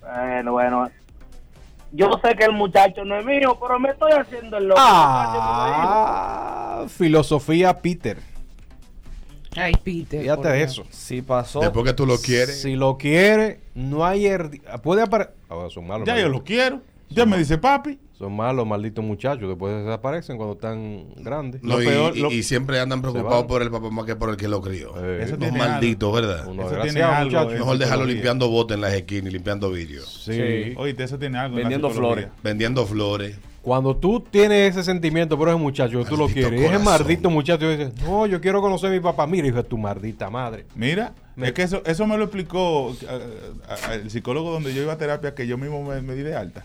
[0.00, 0.90] Bueno, bueno.
[1.96, 4.80] Yo sé que el muchacho no es mío, pero me estoy haciendo el loco.
[4.82, 8.18] Ah, filosofía Peter.
[9.56, 10.20] Ay, Peter.
[10.20, 10.84] Fíjate de eso.
[10.90, 11.60] Sí pasó.
[11.60, 12.60] Después que tú lo quieres.
[12.60, 14.28] Si lo quiere, no hay
[14.82, 15.34] Puede aparecer.
[15.48, 16.06] Ahora son malos.
[16.06, 16.82] Ya yo lo quiero.
[17.08, 17.98] Ya me dice papi.
[18.18, 19.46] Son malos, malditos muchachos.
[19.48, 21.62] Después desaparecen cuando están grandes.
[21.62, 24.16] No, Lo y, peor, y- lo- y siempre andan preocupados por el papá más que
[24.16, 24.94] por el que lo crió.
[25.04, 26.46] Eh, Eso tiene malditos, ¿verdad?
[26.48, 27.50] uno Eso tiene algo, muchacho.
[27.52, 27.58] eh.
[27.58, 30.22] Mejor dejarlo limpiando botes en las esquinas y limpiando vidrios.
[30.24, 30.32] Sí.
[30.32, 30.74] Sí.
[30.78, 31.56] Oye, eso tiene algo.
[31.56, 32.28] Vendiendo flores.
[32.42, 33.38] Vendiendo flores.
[33.60, 36.72] Cuando tú tienes ese sentimiento por ese muchacho, que tú lo Maldito quieres, y ese
[36.72, 36.84] corazón.
[37.06, 39.26] maldito muchacho dice, no, yo quiero conocer a mi papá.
[39.26, 40.66] Mira, hijo de tu maldita madre.
[40.76, 43.06] Mira, Me- es que eso, eso me lo explicó eh,
[43.68, 46.22] a- a- el psicólogo donde yo iba a terapia, que yo mismo me, me di
[46.22, 46.64] de alta.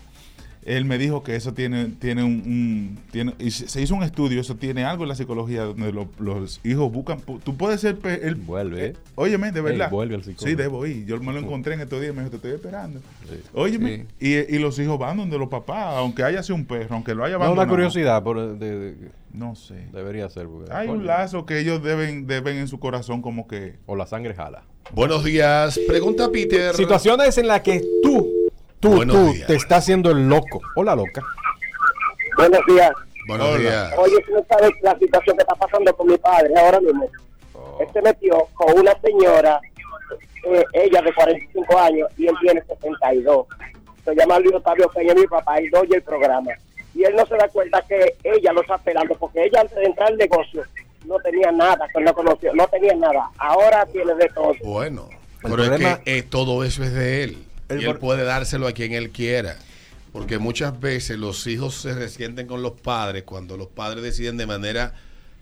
[0.64, 4.40] Él me dijo que eso tiene, tiene un, un- tiene, y se hizo un estudio,
[4.40, 8.36] eso tiene algo en la psicología donde lo- los hijos buscan, tú puedes ser el,
[8.36, 8.86] Vuelve.
[8.86, 9.90] eh, óyeme, de verdad.
[9.90, 10.46] vuelve al psicólogo.
[10.48, 11.04] Sí, debo ir.
[11.04, 13.00] Yo me lo encontré en estos días, me dijo, te estoy esperando.
[13.54, 14.26] Óyeme, Sí.
[14.48, 17.24] y, y los hijos van donde los papás, aunque haya sido un perro, aunque lo
[17.24, 17.74] haya No, una abandonado.
[17.74, 19.88] curiosidad, pero de- de- No sé.
[19.92, 20.46] debería ser.
[20.46, 23.76] porque, Hay un lazo que ellos deben, deben en su corazón como que...
[23.86, 24.62] O la sangre jala.
[24.94, 25.80] Buenos días.
[25.88, 26.74] Pregunta Peter.
[26.74, 28.28] Situaciones en las que tú,
[28.82, 29.46] tú, Buenos tú, días.
[29.46, 30.60] te está haciendo el loco.
[30.76, 31.22] O la loca.
[32.36, 32.90] Buenos días.
[33.28, 33.58] Buenos Hola.
[33.58, 33.94] días.
[33.96, 37.08] Oye, tú no sabes la situación que está pasando con mi padre ahora mismo.
[37.80, 39.60] Él se metió con una señora,
[40.44, 43.46] eh, ella de 45 años, y él tiene 62.
[44.04, 46.50] Se llama Luis Octavio Peña, mi papá, y doy el programa.
[46.94, 49.84] Y él no se da cuenta que ella lo está esperando, porque ella antes de
[49.84, 50.62] entrar al negocio
[51.06, 53.30] no tenía nada, que no conoció, no tenía nada.
[53.38, 54.52] Ahora tiene de todo.
[54.64, 57.44] Bueno, El pero problema- es que eh, todo eso es de él.
[57.80, 59.56] Y él puede dárselo a quien él quiera.
[60.12, 64.46] Porque muchas veces los hijos se resienten con los padres cuando los padres deciden de
[64.46, 64.94] manera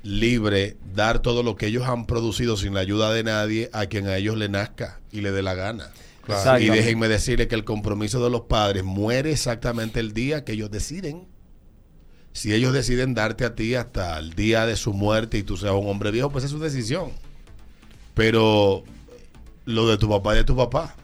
[0.03, 4.07] libre dar todo lo que ellos han producido sin la ayuda de nadie a quien
[4.07, 5.91] a ellos le nazca y le dé la gana.
[6.61, 10.71] Y déjenme decirle que el compromiso de los padres muere exactamente el día que ellos
[10.71, 11.27] deciden.
[12.33, 15.73] Si ellos deciden darte a ti hasta el día de su muerte y tú seas
[15.73, 17.11] un hombre viejo, pues es su decisión.
[18.15, 18.85] Pero
[19.65, 20.95] lo de tu papá es de tu papá.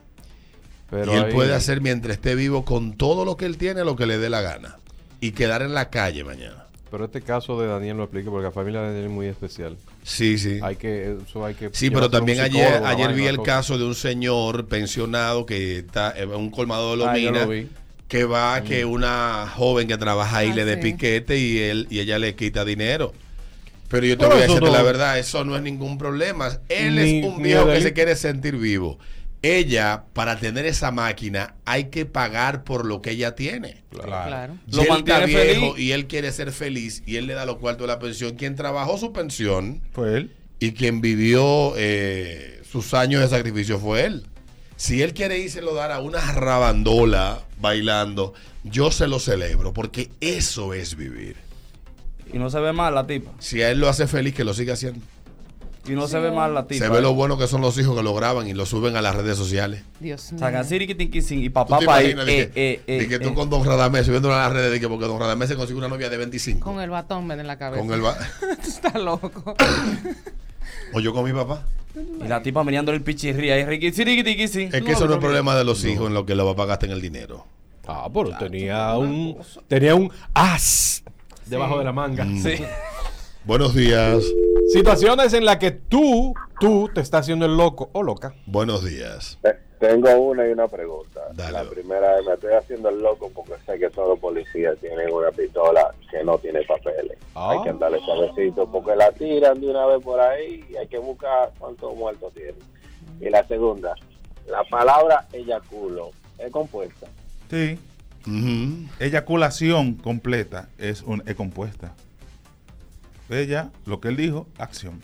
[0.90, 3.84] Pero y él ahí- puede hacer mientras esté vivo con todo lo que él tiene,
[3.84, 4.76] lo que le dé la gana.
[5.20, 6.64] Y quedar en la calle mañana.
[6.90, 9.76] Pero este caso de Daniel lo explica porque la familia de Daniel es muy especial.
[10.04, 10.60] Sí, sí.
[10.62, 11.70] Hay que, eso hay que.
[11.72, 16.30] Sí, pero también ayer, ayer vi el caso de un señor pensionado que está en
[16.32, 17.68] un colmado de Ah, Lomina, lo vi.
[18.06, 20.82] que va a que una joven que trabaja ahí Ah, le dé sí.
[20.92, 23.12] piquete y él y ella le quita dinero.
[23.88, 26.50] Pero yo te Pero voy a decir no- la verdad, eso no es ningún problema.
[26.68, 28.98] Él Ni- es un viejo que se quiere sentir vivo.
[29.46, 33.82] Ella, para tener esa máquina, hay que pagar por lo que ella tiene.
[33.90, 34.58] Claro.
[34.66, 35.78] Lo él está viejo feliz.
[35.78, 38.54] y él quiere ser feliz y él le da los cuartos de la pensión, quien
[38.56, 40.36] trabajó su pensión Fue él.
[40.58, 44.26] y quien vivió eh, sus años de sacrificio fue él.
[44.76, 48.34] Si él quiere irse lo dar a una rabandola bailando,
[48.64, 51.36] yo se lo celebro, porque eso es vivir.
[52.32, 53.30] Y no se ve mal la tipa.
[53.38, 55.00] Si a él lo hace feliz, que lo siga haciendo.
[55.88, 56.84] Y no se ve mal la tipa.
[56.84, 59.02] Se ve lo bueno que son los hijos que lo graban y lo suben a
[59.02, 59.82] las redes sociales.
[60.00, 60.40] Dios mío.
[60.70, 62.10] Y ¿Tú papá te pa' ahí.
[62.10, 63.34] Eh, que, eh, eh, de que tú eh.
[63.34, 65.88] con Don Radamés subiendo a las redes de que porque Don Radamés se consigue una
[65.88, 66.60] novia de 25?
[66.60, 67.82] Con el batón ven en la cabeza.
[67.84, 69.54] Con el ba- Tú estás loco.
[70.92, 71.62] o yo con mi papá.
[71.94, 73.60] Y la tipa mirando el pichirri ahí.
[73.60, 76.90] Es que eso no es problema de los hijos en lo que los papás gasten
[76.90, 77.46] el dinero.
[77.86, 79.38] Ah, pero tenía un.
[79.68, 81.02] Tenía un as
[81.46, 82.24] debajo de la manga.
[82.24, 82.42] Mm.
[82.42, 82.56] Sí.
[83.44, 84.24] Buenos días.
[84.68, 88.34] Situaciones en las que tú, tú te estás haciendo el loco o loca.
[88.46, 89.38] Buenos días.
[89.42, 91.20] Te- Tengo una y una pregunta.
[91.34, 91.52] Dale.
[91.52, 95.12] La primera es, me estoy haciendo el loco porque sé que todos los policías tienen
[95.12, 97.18] una pistola que no tiene papeles.
[97.34, 97.50] Ah.
[97.52, 100.98] Hay que andarle suavecito porque la tiran de una vez por ahí y hay que
[100.98, 102.56] buscar cuántos muertos tienen.
[103.20, 103.94] Y la segunda,
[104.48, 107.06] la palabra eyaculo es compuesta.
[107.50, 107.78] Sí.
[108.26, 108.88] Ujú.
[108.98, 111.94] Eyaculación completa es, un, es compuesta.
[113.28, 115.02] Ella, lo que él dijo, acción.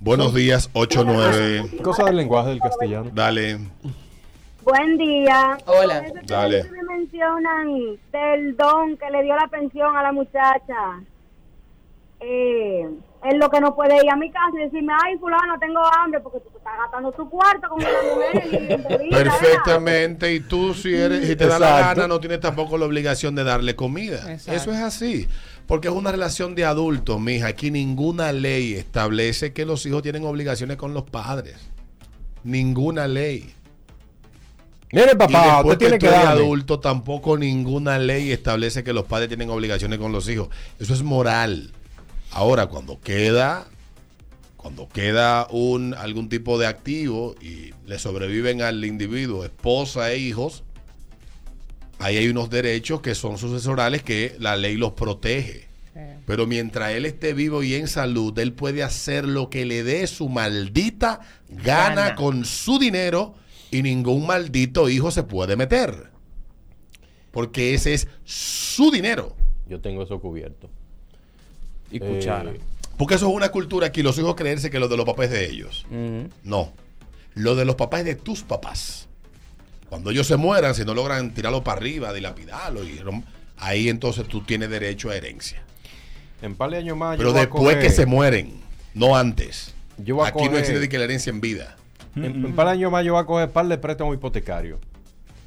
[0.00, 1.80] Buenos días, 8-9.
[1.82, 3.10] Cosa del lenguaje del castellano.
[3.12, 3.58] Dale.
[4.62, 5.58] Buen día.
[5.66, 6.04] Hola.
[6.24, 6.64] Dale.
[6.64, 11.00] me mencionan del don que le dio la pensión a la muchacha.
[12.20, 12.88] Eh,
[13.24, 16.20] es lo que no puede ir a mi casa y decirme, ay, fulano, tengo hambre
[16.20, 18.48] porque tú estás gastando tu cuarto con una mujer.
[18.50, 20.32] y en bebida, ¿verdad?" Perfectamente.
[20.34, 22.00] Y tú, si, eres, si te da la Exacto.
[22.00, 24.32] gana, no tienes tampoco la obligación de darle comida.
[24.32, 24.52] Exacto.
[24.52, 25.28] Eso es así.
[25.66, 27.48] Porque es una relación de adultos, mija.
[27.48, 31.56] Aquí ninguna ley establece que los hijos tienen obligaciones con los padres.
[32.44, 33.52] Ninguna ley.
[34.92, 36.42] Mire, y papá, después usted tiene que que darme.
[36.42, 40.48] adulto, tampoco ninguna ley establece que los padres tienen obligaciones con los hijos.
[40.78, 41.72] Eso es moral.
[42.30, 43.66] Ahora, cuando queda,
[44.56, 50.62] cuando queda un algún tipo de activo y le sobreviven al individuo, esposa e hijos,
[51.98, 55.66] ahí hay unos derechos que son sucesorales que la ley los protege.
[55.94, 56.00] Sí.
[56.26, 60.06] Pero mientras él esté vivo y en salud, él puede hacer lo que le dé
[60.06, 62.14] su maldita gana, Gana.
[62.16, 63.34] con su dinero
[63.70, 66.10] y ningún maldito hijo se puede meter.
[67.30, 69.36] Porque ese es su dinero.
[69.68, 70.70] Yo tengo eso cubierto.
[71.90, 72.50] Y cuchara.
[72.50, 72.60] Eh,
[72.96, 75.32] Porque eso es una cultura aquí, los hijos creerse que lo de los papás es
[75.32, 75.86] de ellos.
[76.42, 76.72] No.
[77.34, 79.05] Lo de los papás es de tus papás.
[79.88, 83.00] Cuando ellos se mueran, si no logran tirarlo para arriba, dilapidarlo, y
[83.58, 85.62] ahí entonces tú tienes derecho a herencia.
[86.42, 87.16] en par de años más.
[87.16, 88.60] Pero yo voy a después coger- que se mueren,
[88.94, 89.74] no antes.
[89.98, 91.76] Yo voy a Aquí no existe que la herencia en vida,
[92.16, 94.78] En, en par de años más yo voy a coger par de préstamos hipotecarios.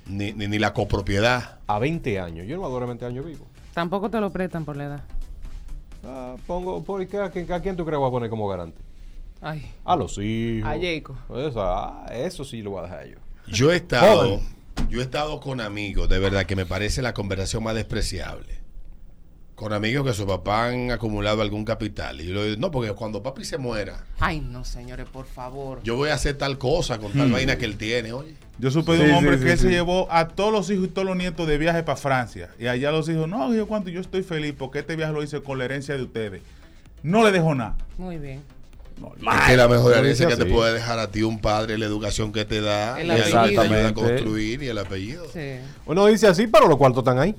[0.07, 1.59] ni, ni, ni la copropiedad.
[1.67, 2.47] A 20 años.
[2.47, 3.45] Yo no voy a durar 20 años vivo.
[3.75, 5.03] Tampoco te lo prestan por la edad.
[6.03, 7.17] Ah, pongo, ¿por qué?
[7.19, 8.81] ¿A quién, a quién tú crees que voy a poner como garante?
[9.41, 9.71] Ay.
[9.85, 10.67] A los hijos.
[10.69, 11.15] A Jacob.
[11.37, 13.17] Eso, ah, eso sí lo voy a dejar yo.
[13.51, 14.39] Yo he estado, Joven.
[14.89, 18.59] yo he estado con amigos, de verdad, que me parece la conversación más despreciable.
[19.55, 22.21] Con amigos que su papá han acumulado algún capital.
[22.21, 25.81] Y yo le digo, no, porque cuando papi se muera, Ay, no, señores, por favor.
[25.83, 28.35] yo voy a hacer tal cosa con tal vaina que él tiene, oye.
[28.57, 30.69] Yo supe de Sí, un hombre sí, que sí, él se llevó a todos los
[30.69, 32.49] hijos y todos los nietos de viaje para Francia.
[32.57, 35.41] Y allá los hijos, no, yo cuánto, yo estoy feliz porque este viaje lo hice
[35.41, 36.41] con la herencia de ustedes.
[37.03, 37.75] No le dejó nada.
[37.97, 38.41] Muy bien.
[39.17, 42.31] Es que la mejor herencia que te puede dejar a ti un padre la educación
[42.31, 43.61] que te da, El y ahí te apellido.
[43.61, 45.25] ayuda a construir y el apellido.
[45.31, 45.57] Sí.
[45.85, 47.35] Uno dice así, pero los cuartos están ahí.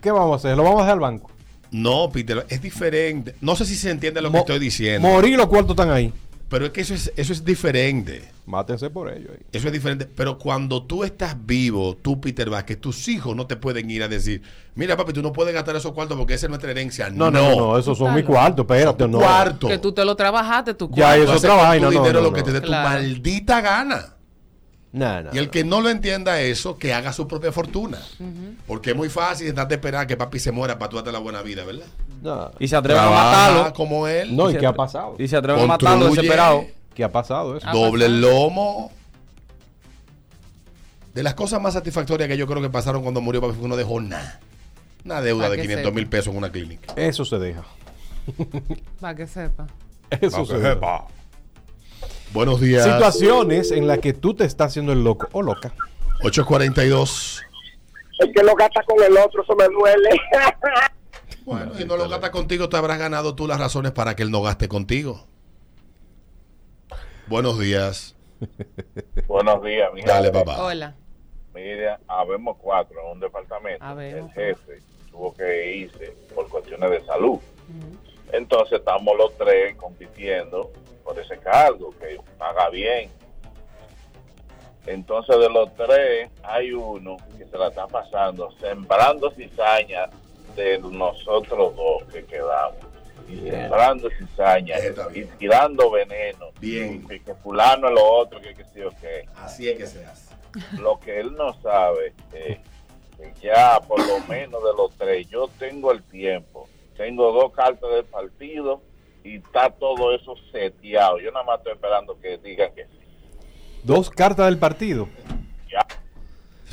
[0.00, 0.56] ¿Qué vamos a hacer?
[0.56, 1.30] ¿Lo vamos a dejar al banco?
[1.70, 3.34] No, Peter, es diferente.
[3.40, 6.12] No sé si se entiende lo que estoy diciendo, Morir, los cuartos están ahí.
[6.48, 8.30] Pero es que eso es, eso es diferente.
[8.46, 9.44] Mátense por ello ahí.
[9.52, 10.06] Eso es diferente.
[10.06, 14.08] Pero cuando tú estás vivo, tú, Peter Vázquez, tus hijos no te pueden ir a
[14.08, 14.40] decir,
[14.74, 17.10] mira, papi, tú no puedes gastar esos cuartos porque esa es nuestra herencia.
[17.10, 19.18] No, no, no, no, esos son mis cuartos, espérate, no.
[19.18, 19.68] Cuarto.
[19.68, 21.22] Que tú te lo trabajaste, tu Ya, cuarto.
[21.24, 22.46] eso otra con vaina, tu no, dinero no, lo que no.
[22.46, 22.88] te dé tu Claro.
[22.88, 24.14] maldita gana.
[24.90, 25.50] No, no, Y el no.
[25.50, 27.98] que no lo entienda eso, que haga su propia fortuna.
[28.66, 31.18] Porque es muy fácil estar de esperar que papi se muera para tú darte la
[31.18, 31.86] buena vida, ¿verdad?
[32.22, 32.50] No.
[32.58, 33.72] Y se atreven a matarlo.
[33.74, 34.34] como él.
[34.34, 35.16] No, Y ¿y se qué ha pasado?
[35.18, 36.64] Y se atreven a matarlo desesperado.
[36.94, 37.70] ¿Qué ha pasado eso?
[37.70, 38.32] Doble el pasado.
[38.34, 38.92] lomo.
[41.14, 43.68] De las cosas más satisfactorias que yo creo que pasaron cuando murió papi fue que
[43.68, 44.40] no dejó nada.
[45.04, 46.10] Una deuda Pa' de que 500 mil sepa.
[46.10, 46.92] pesos en una clínica.
[46.96, 47.62] Eso se deja.
[49.00, 49.66] Para que sepa.
[50.10, 51.04] Eso se deja.
[52.32, 52.84] Buenos días.
[52.84, 55.72] Situaciones en las que tú te estás haciendo el loco o loca.
[56.22, 57.42] 842.
[58.18, 60.10] El que lo gasta con el otro, eso me duele.
[61.44, 64.30] Bueno, si no lo gasta contigo, te habrás ganado tú las razones para que él
[64.30, 65.24] no gaste contigo.
[67.26, 68.14] Buenos días.
[69.26, 70.62] Buenos días, mi Dale, papá.
[70.62, 70.94] Hola.
[71.54, 73.82] Mira, habemos cuatro en un departamento.
[73.82, 74.30] Habemos.
[74.36, 77.38] El jefe tuvo que irse por cuestiones de salud.
[78.30, 80.70] Entonces estamos los tres compitiendo
[81.08, 83.10] por ese cargo que paga bien.
[84.84, 90.10] Entonces de los tres hay uno que se la está pasando sembrando cizaña
[90.54, 92.76] de nosotros dos que quedamos.
[93.26, 94.76] Sembrando cizaña
[95.14, 96.50] y tirando veneno.
[96.60, 97.02] Bien.
[97.10, 100.04] Y que fulano es lo otro, que que sí o qué Así es que se
[100.04, 100.34] hace.
[100.78, 102.58] lo que él no sabe es
[103.16, 107.90] que ya por lo menos de los tres yo tengo el tiempo tengo dos cartas
[107.90, 108.82] del partido
[109.28, 112.90] y está todo eso seteado yo nada más estoy esperando que digan que sí
[113.84, 115.08] Dos cartas del partido.
[115.70, 115.86] ya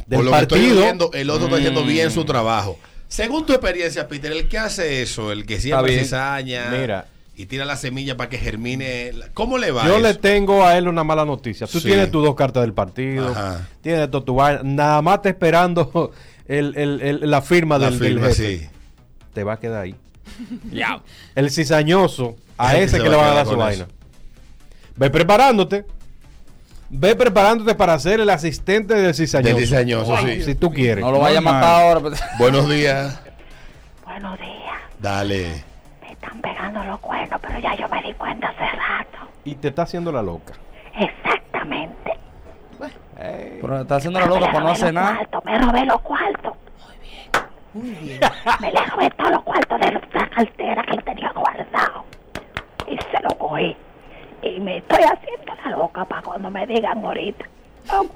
[0.08, 1.10] Del Por lo que estoy partido.
[1.14, 1.88] el otro está haciendo Mm.
[1.88, 2.78] bien su trabajo.
[3.08, 6.00] Según tu experiencia, Peter, el que hace eso, el que siembra bien.
[6.02, 7.06] cizaña Mira.
[7.36, 10.00] y tira la semilla para que germine, ¿cómo le va Yo eso?
[10.08, 11.68] le tengo a él una mala noticia.
[11.68, 11.88] Tú Sí.
[11.88, 13.68] tienes tus dos cartas del partido, Ajá.
[13.82, 16.12] tienes todo tu vaina, nada más te esperando
[16.48, 18.58] el, el- el- la firma La del, del firma, jefe.
[18.60, 18.70] sí.
[19.34, 19.96] Te va a quedar ahí.
[21.36, 23.88] El cizañoso, a ese se que le van a dar su vaina.
[24.96, 25.86] Ve preparándote.
[26.90, 29.56] Ve preparándote para ser el asistente del cizañoso.
[29.56, 30.44] Del cizañoso, sí.
[30.44, 31.04] Si tú quieres.
[31.04, 32.00] No lo vaya a matar ahora.
[32.00, 32.24] pues.
[32.38, 33.20] Buenos días.
[34.06, 34.56] Buenos días.
[35.00, 35.64] Dale.
[36.02, 39.18] Me están pegando los cuernos, pero ya yo me di cuenta hace rato.
[39.44, 40.54] Y te está haciendo la loca.
[40.98, 42.12] Exactamente.
[43.18, 45.16] Pero está haciendo la loca por no hacer nada.
[45.16, 46.54] Cuartos, me robé los cuartos.
[47.74, 48.20] Muy bien.
[48.62, 52.06] Me le robé todos los cuartos de la cartera que él tenía guardado.
[52.88, 53.76] Y se lo cogí.
[54.42, 55.78] Y me estoy haciendo la
[56.46, 57.46] cuando me digan ahorita.
[57.92, 58.08] Los.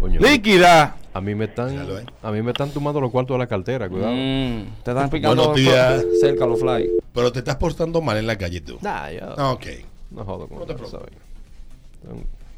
[0.00, 0.96] Coño, Líquida.
[1.12, 2.04] a mí me están ahí.
[2.22, 4.12] a mí me están tomando los cuartos de la cartera, cuidado.
[4.12, 6.04] Mm, te están picando días.
[6.20, 6.90] cerca los fly.
[7.12, 8.78] Pero te estás portando mal en la calle tú.
[8.82, 9.66] Nah, yo Ah, Ok.
[10.10, 11.12] no jodo con No te preocupes.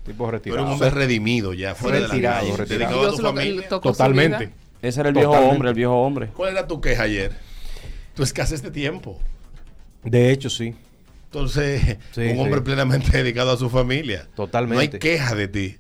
[0.05, 0.61] tipo retirado.
[0.61, 2.57] eres un hombre redimido ya, fuera de la retirado, calle.
[2.57, 2.93] retirado.
[2.93, 3.69] Dedicado a tu familia.
[3.69, 4.51] Totalmente.
[4.83, 5.55] Ese era el viejo Totalmente.
[5.57, 6.27] hombre, el viejo hombre.
[6.29, 7.33] ¿Cuál era tu queja ayer?
[8.15, 9.19] Tu escasez de tiempo.
[10.05, 10.75] De hecho, sí.
[11.27, 12.65] Entonces, Sí, un hombre sí.
[12.65, 14.29] plenamente dedicado a su familia.
[14.35, 14.75] Totalmente.
[14.75, 15.77] No hay queja de ti.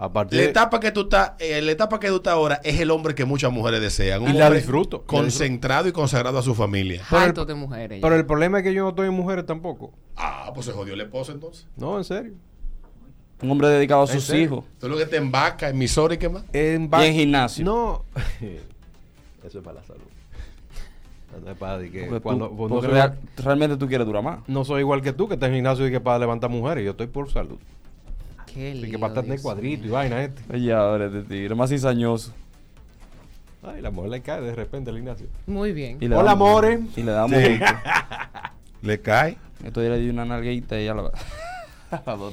[0.00, 2.78] A partir La etapa que tú estás, eh, la etapa que tú estás ahora es
[2.78, 4.22] el hombre que muchas mujeres desean.
[4.22, 7.02] Un Y la disfruto, la Concentrado y consagrado a su familia.
[7.10, 7.98] Pero el- de mujeres.
[8.00, 9.92] Pero el problema es que yo no estoy en mujeres tampoco.
[10.16, 11.66] Ah, pues se jodió el esposo entonces.
[11.76, 12.32] No, en serio.
[13.42, 14.42] Un hombre dedicado a ¿En sus serio?
[14.44, 14.64] hijos.
[14.78, 16.44] Tú lo que te embaca, emisora y qué más.
[16.52, 17.64] En Y en gimnasio.
[17.64, 18.04] No.
[19.44, 20.02] Eso es para la salud.
[21.28, 24.40] Que Porque tú- pues, porque real- realmente tú quieres durar más.
[24.48, 26.84] no soy igual que tú, que estás en gimnasio y que para levantar mujeres.
[26.84, 27.58] Yo estoy por salud.
[28.46, 30.42] Qué Así que lío, para estar de Dios cuadrito y vaina este.
[30.52, 32.32] Oye, ahora este tigre, más cizañoso.
[33.62, 35.26] Ay, la mujer le cae de repente al gimnasio.
[35.46, 35.98] Muy bien.
[36.00, 36.80] Y le Hola, amores.
[36.96, 37.38] Y le damos.
[37.38, 37.58] Sí.
[38.82, 39.36] Le cae.
[39.64, 41.10] Esto ya le di una nalguita y ya la.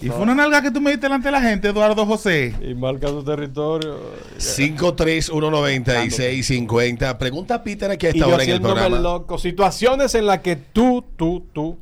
[0.01, 2.53] Y fue una nalga que tú me diste delante de la gente, Eduardo José.
[2.61, 3.99] Y marca su territorio.
[4.37, 7.17] 5319650.
[7.17, 8.99] Pregunta a Peter aquí a Y esta yo hora en el programa.
[8.99, 9.37] loco.
[9.37, 11.77] Situaciones en las que tú, tú, tú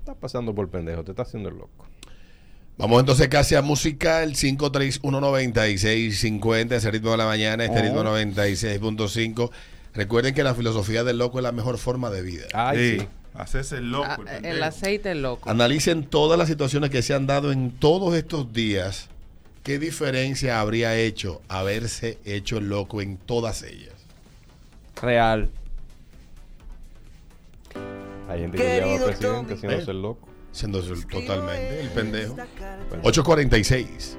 [0.00, 1.84] estás pasando por pendejo, te estás haciendo el loco.
[2.78, 7.82] Vamos entonces casi a música, el 5319650, ese ritmo de la mañana, este Oh.
[7.82, 9.50] ritmo 96.5.
[9.94, 12.44] Recuerden que la filosofía del loco es la mejor forma de vida.
[12.52, 12.98] Ay, Sí.
[13.00, 13.06] sí.
[13.38, 14.24] Hacerse el loco.
[14.26, 15.50] Ah, el el aceite es loco.
[15.50, 19.08] Analicen todas las situaciones que se han dado en todos estos días.
[19.62, 23.94] ¿Qué diferencia habría hecho haberse hecho el loco en todas ellas?
[25.00, 25.50] Real.
[28.28, 30.28] Hay gente que lleva al presidente haciéndose el loco.
[30.52, 32.36] Siendo totalmente el pendejo.
[33.02, 34.14] 846.